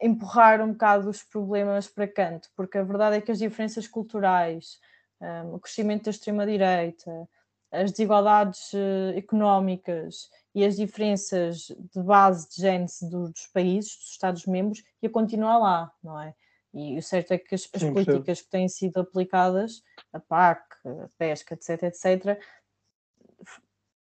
[0.00, 4.78] empurrar um bocado os problemas para canto, porque a verdade é que as diferenças culturais,
[5.20, 7.28] um, o crescimento da extrema-direita,
[7.70, 14.82] as desigualdades uh, económicas e as diferenças de base de género dos países, dos Estados-membros,
[15.00, 16.34] ia continuar lá, não é?
[16.72, 21.08] E o certo é que as, as políticas que têm sido aplicadas, a PAC, a
[21.18, 22.40] pesca, etc., etc.,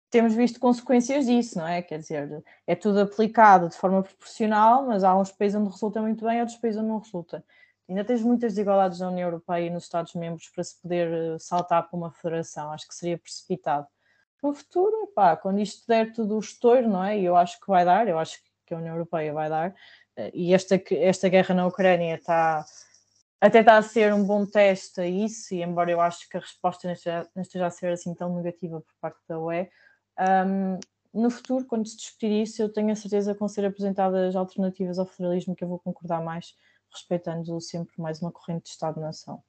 [0.09, 1.81] temos visto consequências disso, não é?
[1.81, 6.25] Quer dizer, é tudo aplicado de forma proporcional, mas há uns países onde resulta muito
[6.25, 7.43] bem, outros países onde não resulta.
[7.87, 11.87] Ainda tens muitas desigualdades na União Europeia e nos Estados-membros para se poder eh, saltar
[11.87, 12.71] para uma federação.
[12.71, 13.87] Acho que seria precipitado.
[14.41, 17.19] No futuro, pá, quando isto der tudo o estouro, não é?
[17.19, 19.75] E eu acho que vai dar, eu acho que a União Europeia vai dar.
[20.17, 22.65] Eh, e esta, esta guerra na Ucrânia está
[23.39, 26.39] até está a ser um bom teste a isso, e embora eu acho que a
[26.39, 26.93] resposta não
[27.43, 29.69] esteja, a ser assim tão negativa por parte da UE,
[30.47, 30.79] um,
[31.13, 34.97] no futuro, quando se discutir isso, eu tenho a certeza que vão ser apresentadas alternativas
[34.97, 36.55] ao federalismo que eu vou concordar mais
[36.95, 39.43] respeitando sempre mais uma corrente de Estado-nação.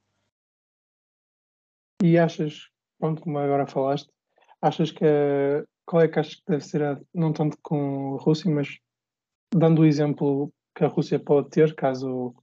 [2.03, 2.69] E achas,
[2.99, 4.11] pronto, como agora falaste,
[4.61, 5.05] achas que
[5.85, 8.77] qual é que achas que deve ser, a, não tanto com a Rússia, mas
[9.55, 12.35] dando o exemplo que a Rússia pode ter caso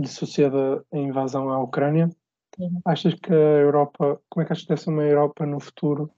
[0.00, 2.08] lhe suceda a invasão à Ucrânia,
[2.58, 2.80] uhum.
[2.84, 6.10] achas que a Europa, como é que achas que deve ser uma Europa no futuro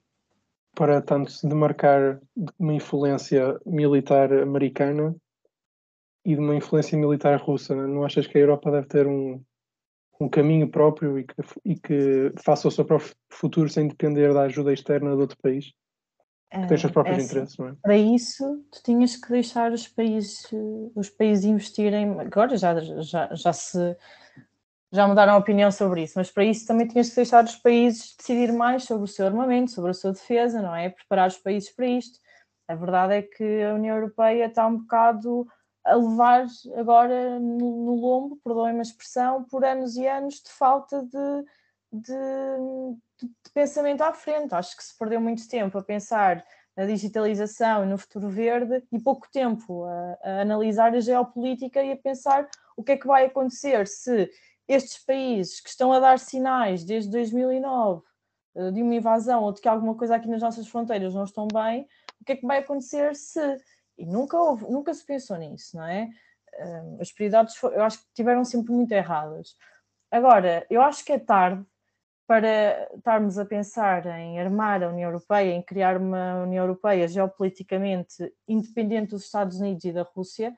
[0.73, 5.15] para tanto se demarcar de uma influência militar americana
[6.25, 7.75] e de uma influência militar russa.
[7.75, 9.41] Não achas que a Europa deve ter um,
[10.19, 14.43] um caminho próprio e que, e que faça o seu próprio futuro sem depender da
[14.43, 15.73] ajuda externa de outro país?
[16.51, 17.75] Que tem os seus é, próprios é, interesses, não é?
[17.81, 20.47] Para isso, tu tinhas que deixar os países,
[20.95, 22.19] os países investirem.
[22.19, 23.97] Agora já, já, já se
[24.93, 28.15] já mudaram a opinião sobre isso, mas para isso também tinhas que deixar os países
[28.15, 30.89] decidir mais sobre o seu armamento, sobre a sua defesa, não é?
[30.89, 32.19] Preparar os países para isto.
[32.67, 35.47] A verdade é que a União Europeia está um bocado
[35.85, 36.45] a levar
[36.77, 41.45] agora no, no lombo, perdoem-me a expressão, por anos e anos de falta de,
[41.91, 42.13] de,
[43.19, 44.53] de, de, pensamento à frente.
[44.53, 46.43] Acho que se perdeu muito tempo a pensar
[46.75, 51.91] na digitalização e no futuro verde e pouco tempo a, a analisar a geopolítica e
[51.91, 54.29] a pensar o que é que vai acontecer se
[54.67, 58.01] estes países que estão a dar sinais desde 2009
[58.55, 61.47] eh, de uma invasão ou de que alguma coisa aqui nas nossas fronteiras não estão
[61.47, 61.87] bem,
[62.21, 63.57] o que é que vai acontecer se
[63.97, 66.09] e nunca houve, nunca se pensou nisso, não é?
[66.99, 69.55] As prioridades, eu acho que tiveram sempre muito erradas.
[70.11, 71.65] Agora, eu acho que é tarde
[72.27, 78.33] para estarmos a pensar em armar a União Europeia, em criar uma União Europeia geopoliticamente
[78.47, 80.55] independente dos Estados Unidos e da Rússia,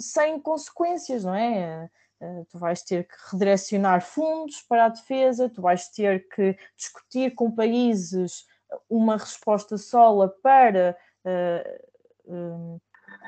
[0.00, 1.90] sem consequências, não é?
[2.20, 7.34] Eh, tu vais ter que redirecionar fundos para a defesa, tu vais ter que discutir
[7.34, 8.46] com países
[8.88, 11.93] uma resposta sola para uh,
[12.26, 12.78] um,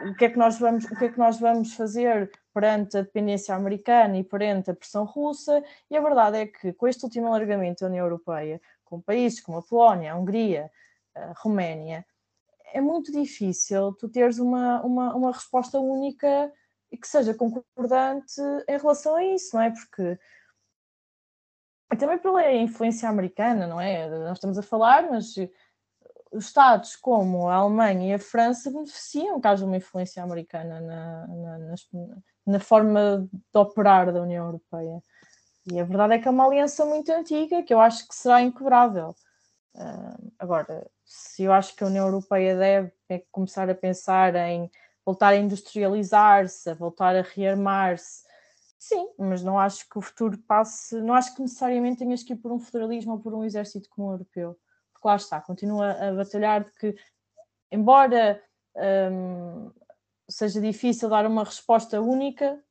[0.09, 3.03] o que é que nós vamos o que é que nós vamos fazer perante a
[3.03, 7.28] dependência americana e perante a pressão russa e a verdade é que com este último
[7.28, 10.70] alargamento da União Europeia com países como a Polónia, a Hungria,
[11.14, 12.05] a Roménia
[12.72, 16.53] é muito difícil tu teres uma, uma, uma resposta única
[16.90, 19.70] e que seja concordante em relação a isso, não é?
[19.70, 20.18] Porque
[21.99, 24.09] também pela influência americana, não é?
[24.09, 25.34] Nós estamos a falar, mas
[26.33, 31.74] Estados como a Alemanha e a França beneficiam caso uma influência americana na, na,
[32.47, 35.03] na, forma de operar da União Europeia.
[35.70, 38.43] E a verdade é que é uma aliança muito antiga que eu acho que será
[38.43, 39.14] inquebrável.
[39.74, 44.70] Uh, agora, se eu acho que a União Europeia deve é começar a pensar em
[45.05, 48.24] voltar a industrializar-se, a voltar a rearmar-se,
[48.79, 52.37] sim, mas não acho que o futuro passe, não acho que necessariamente tenhas que ir
[52.37, 54.59] por um federalismo ou por um exército comum europeu
[54.97, 56.97] porque lá está, continua a batalhar de que,
[57.70, 58.42] embora
[59.12, 59.70] um,
[60.28, 62.62] seja difícil dar uma resposta única,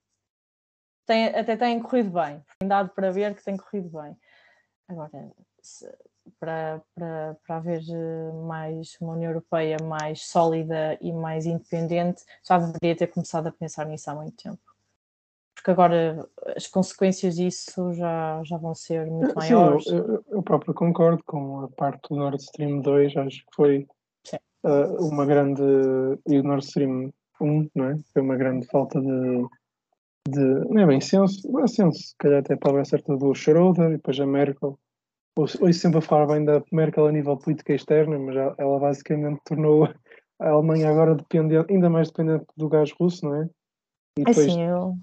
[1.05, 2.43] tem, até tem corrido bem.
[2.59, 4.17] Tem dado para ver que tem corrido bem.
[4.87, 5.87] Agora, se,
[6.39, 12.57] para, para, para haver eh, mais uma União Europeia mais sólida e mais independente, já
[12.57, 14.74] deveria ter começado a pensar nisso há muito tempo
[15.65, 19.87] porque agora as consequências disso já, já vão ser muito Sim, maiores.
[19.87, 23.87] Eu, eu, próprio concordo com a parte do Nord Stream 2, acho que foi
[24.63, 25.63] uh, uma grande.
[26.27, 27.11] e o Nord Stream
[27.41, 27.97] 1, não é?
[28.13, 29.47] Foi uma grande falta de.
[30.29, 33.89] de não é bem senso, não é senso, se calhar até a certa do Schroeder
[33.89, 34.77] e depois a Merkel
[35.35, 39.89] ouço sempre a falar bem da Merkel a nível política externa, mas ela basicamente tornou
[40.39, 43.49] a Alemanha agora dependente, ainda mais dependente do gás russo, não é?
[44.19, 44.37] E é depois...
[44.37, 44.95] Assim, eu,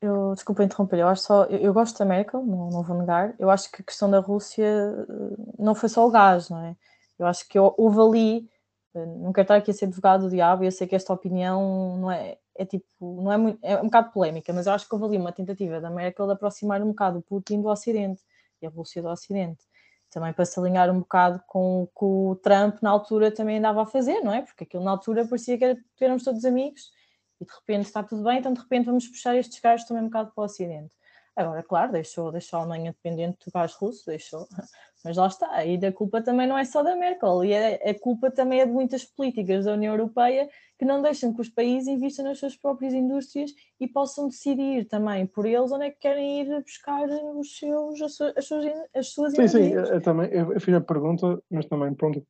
[0.00, 3.34] eu desculpa interromper, eu acho só, eu, eu, gosto da Merkel, não, não vou negar,
[3.38, 6.76] eu acho que a questão da Rússia eh, não foi só o gás, não é?
[7.18, 8.50] Eu acho que houve ali,
[8.94, 11.96] eh, não quero estar aqui a ser advogado do diabo, eu sei que esta opinião
[11.98, 14.94] não é, é tipo, não é muito, é um bocado polémica, mas eu acho que
[14.94, 18.22] houve ali uma tentativa da Merkel de aproximar um bocado o Putin do Ocidente
[18.62, 19.64] e a Rússia do Ocidente.
[20.10, 23.82] Também para se alinhar um bocado com o que o Trump na altura também andava
[23.82, 24.42] a fazer, não é?
[24.42, 26.90] Porque aquilo na altura parecia que era, éramos todos amigos
[27.40, 30.06] e de repente está tudo bem, então de repente vamos puxar estes gajos também um
[30.06, 30.94] bocado para o Ocidente.
[31.38, 34.48] Agora, claro, deixou, deixou a Alemanha dependente do gás russo, deixou,
[35.04, 35.64] mas lá está.
[35.64, 38.66] E a culpa também não é só da Merkel, e a, a culpa também é
[38.66, 42.56] de muitas políticas da União Europeia que não deixam que os países investam nas suas
[42.56, 47.56] próprias indústrias e possam decidir também por eles onde é que querem ir buscar os
[47.56, 48.14] seus, as,
[48.44, 52.24] suas, as suas sim, Sim, eu, também, eu, eu fiz a pergunta, mas também, pronto,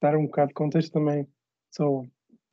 [0.00, 1.26] dar um bocado de contexto, também
[1.72, 2.06] sou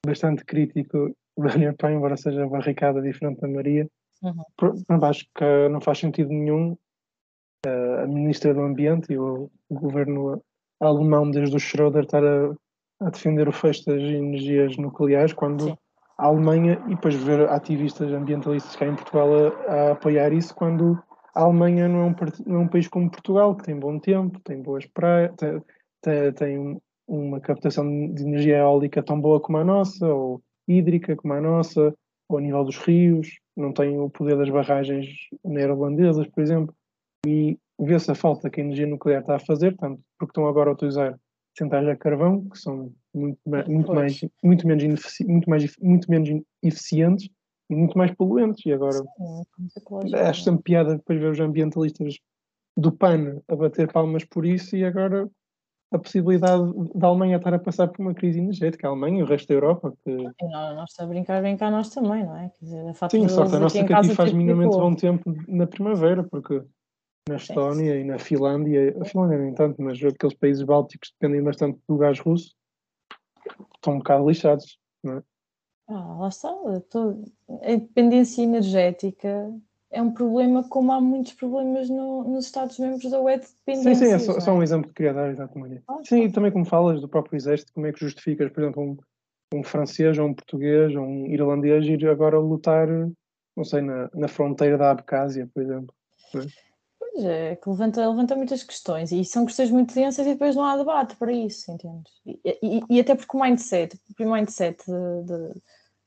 [0.06, 3.88] bastante crítico da Europeia, embora seja barricada diferente da Maria
[4.24, 5.04] Uhum.
[5.04, 6.78] Acho que não faz sentido nenhum
[7.66, 10.42] uh, a Ministra do Ambiente e o, governo
[10.80, 12.54] alemão, desde o Schröder, estar a,
[13.02, 15.78] a, defender o fecho das energias nucleares, quando Sim.
[16.18, 20.98] a Alemanha, e depois ver ativistas ambientalistas cá em Portugal a, a apoiar isso, quando
[21.36, 22.16] a Alemanha não é, um,
[22.46, 25.62] não é um país como Portugal, que tem bom tempo, tem boas praias, tem,
[26.02, 31.34] tem, tem uma captação de energia eólica tão boa como a nossa, ou hídrica como
[31.34, 31.94] a nossa,
[32.30, 35.08] ou a nível dos rios, não tem o poder das barragens
[35.44, 36.76] neerlandesas, por exemplo,
[37.26, 40.70] e vê-se a falta que a energia nuclear está a fazer, tanto porque estão agora
[40.70, 41.20] a utilizar
[41.58, 44.84] centrais a carvão, que são muito, muito mais, muito menos,
[45.28, 47.30] muito mais, muito menos eficientes
[47.70, 48.66] e muito mais poluentes.
[48.66, 52.18] E agora Sim, acho sempre piada depois ver os ambientalistas
[52.76, 55.30] do PAN a bater palmas por isso e agora
[55.94, 56.64] a possibilidade
[56.96, 59.54] da Alemanha estar a passar por uma crise energética, a Alemanha e o resto da
[59.54, 59.94] Europa.
[60.04, 60.12] Que...
[60.12, 62.50] Não, nós está a brincar bem cá nós também, não é?
[62.50, 66.24] Quer dizer, a Sim, sorte a nossa que aqui faz minimamente bom tempo na primavera,
[66.24, 66.64] porque
[67.30, 71.44] na Estónia e na Finlândia, a Finlândia nem tanto, mas aqueles países bálticos que dependem
[71.44, 72.56] bastante do gás russo,
[73.76, 75.24] estão um bocado lixados, não é?
[75.90, 76.50] Ah, lá está,
[76.90, 77.24] tô...
[77.62, 79.54] a dependência energética
[79.94, 83.96] é um problema como há muitos problemas no, nos Estados-membros da UE de dependência.
[83.96, 85.84] Sim, sim, é só, só, um exemplo que queria dar, exatamente.
[85.88, 88.84] Ah, sim, e também como falas do próprio exército, como é que justificas, por exemplo,
[88.84, 88.98] um,
[89.60, 92.88] um francês ou um português ou um irlandês ir agora lutar,
[93.56, 95.94] não sei, na, na fronteira da Abcásia, por exemplo.
[96.32, 100.64] Pois é, que levanta, levanta muitas questões e são questões muito densas e depois não
[100.64, 102.10] há debate para isso, entende?
[102.26, 105.62] E, e, e até porque o mindset, o mindset de, de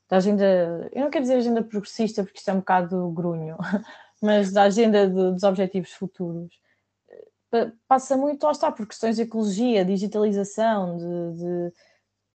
[0.09, 3.57] da agenda, eu não quero dizer agenda progressista porque isto é um bocado grunho,
[4.23, 6.61] mas da agenda de, dos objetivos futuros,
[7.89, 11.73] passa muito, está, por questões de ecologia, digitalização, de, de,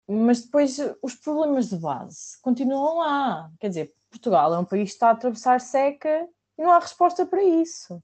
[0.09, 3.51] mas depois os problemas de base continuam lá.
[3.61, 7.25] Quer dizer, Portugal é um país que está a atravessar seca e não há resposta
[7.27, 8.03] para isso.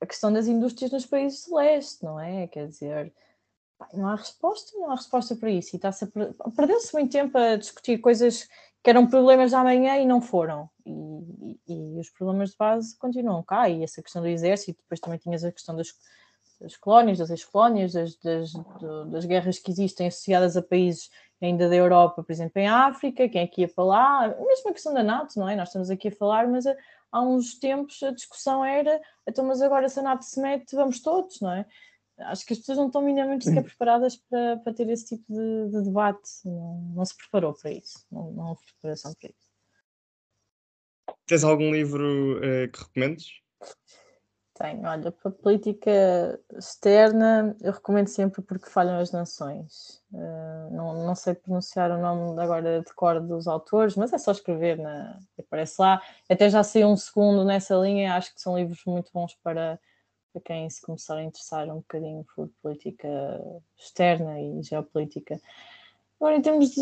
[0.00, 2.46] A questão das indústrias nos países de leste, não é?
[2.46, 3.12] Quer dizer,
[3.94, 5.76] não há resposta, não há resposta para isso.
[5.76, 8.48] E a perdeu-se muito tempo a discutir coisas
[8.82, 10.68] que eram problemas da manhã e não foram.
[10.86, 13.68] E, e, e, os problemas de base continuam cá.
[13.68, 15.88] E essa questão do exército, depois também tinhas a questão das,
[16.60, 18.52] das colónias, das ex-colónias, das, das,
[19.10, 21.10] das, guerras que existem associadas a países
[21.40, 24.26] ainda da Europa, por exemplo, em África, quem é que ia para lá?
[24.26, 25.56] A questão da NATO, não é?
[25.56, 26.66] Nós estamos aqui a falar, mas
[27.10, 31.00] há uns tempos a discussão era, então, mas agora se a NATO se mete, vamos
[31.00, 31.66] todos, não é?
[32.22, 35.70] Acho que as pessoas não estão minimamente sequer preparadas para, para ter esse tipo de,
[35.70, 39.50] de debate, não, não, se preparou para isso, não, não houve preparação para isso.
[41.26, 43.40] Tens algum livro uh, que recomendes?
[44.54, 50.02] Tenho, olha, para a política externa eu recomendo sempre porque falham as nações.
[50.12, 54.32] Uh, não, não sei pronunciar o nome agora de cor dos autores, mas é só
[54.32, 56.02] escrever, na, aparece lá.
[56.28, 59.80] Até já sei um segundo nessa linha, acho que são livros muito bons para
[60.32, 63.08] para quem se começar a interessar um bocadinho por política
[63.76, 65.40] externa e geopolítica.
[66.20, 66.80] Agora, em termos de,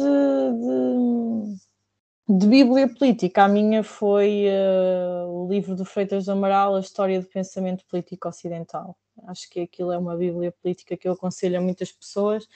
[2.28, 6.80] de, de Bíblia política, a minha foi uh, o livro do Freitas do Amaral, A
[6.80, 8.96] História do Pensamento Político Ocidental.
[9.26, 12.48] Acho que aquilo é uma Bíblia política que eu aconselho a muitas pessoas.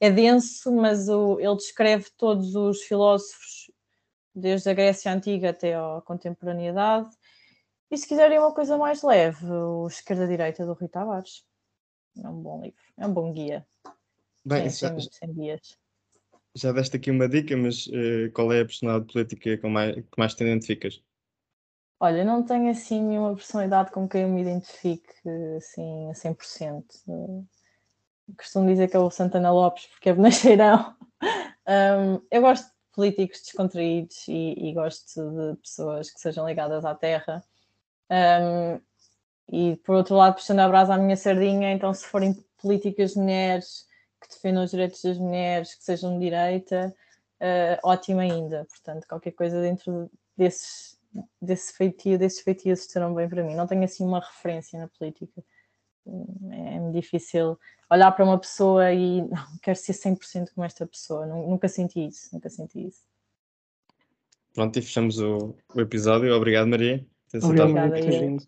[0.00, 3.70] É denso, mas o, ele descreve todos os filósofos,
[4.34, 7.10] desde a Grécia Antiga até à contemporaneidade
[7.90, 11.44] e se quiserem uma coisa mais leve, o Esquerda-Direita do Rui Tavares.
[12.22, 13.66] É um bom livro, é um bom guia.
[14.44, 15.78] Bem, já, 100 dias.
[16.54, 20.18] já deste aqui uma dica, mas uh, qual é a personalidade política com mais, que
[20.18, 21.02] mais te identificas?
[22.02, 25.12] Olha, não tenho assim nenhuma personalidade com quem eu me identifique
[25.58, 26.84] assim a 100%.
[28.38, 30.96] Costumo dizer que é o Santana Lopes porque é bonacheirão.
[31.22, 36.94] Um, eu gosto de políticos descontraídos e, e, gosto de pessoas que sejam ligadas à
[36.94, 37.44] terra.
[38.10, 38.80] Um,
[39.52, 43.86] e por outro lado, puxando a brasa à minha sardinha, então se forem políticas mulheres
[44.20, 46.94] que defendam os direitos das mulheres, que sejam de direita,
[47.40, 48.66] uh, ótimo ainda.
[48.68, 50.98] Portanto, qualquer coisa dentro desses,
[51.40, 53.54] desse feitio, desses feitios estarão bem para mim.
[53.54, 55.42] Não tenho assim uma referência na política.
[56.06, 57.58] É-me difícil
[57.90, 61.26] olhar para uma pessoa e não, quero ser 100% como esta pessoa.
[61.26, 63.08] Nunca senti isso, nunca senti isso.
[64.52, 66.34] Pronto, e fechamos o, o episódio.
[66.34, 67.06] Obrigado, Maria.
[67.42, 68.44] Obrigado, Maria, por ter vindo.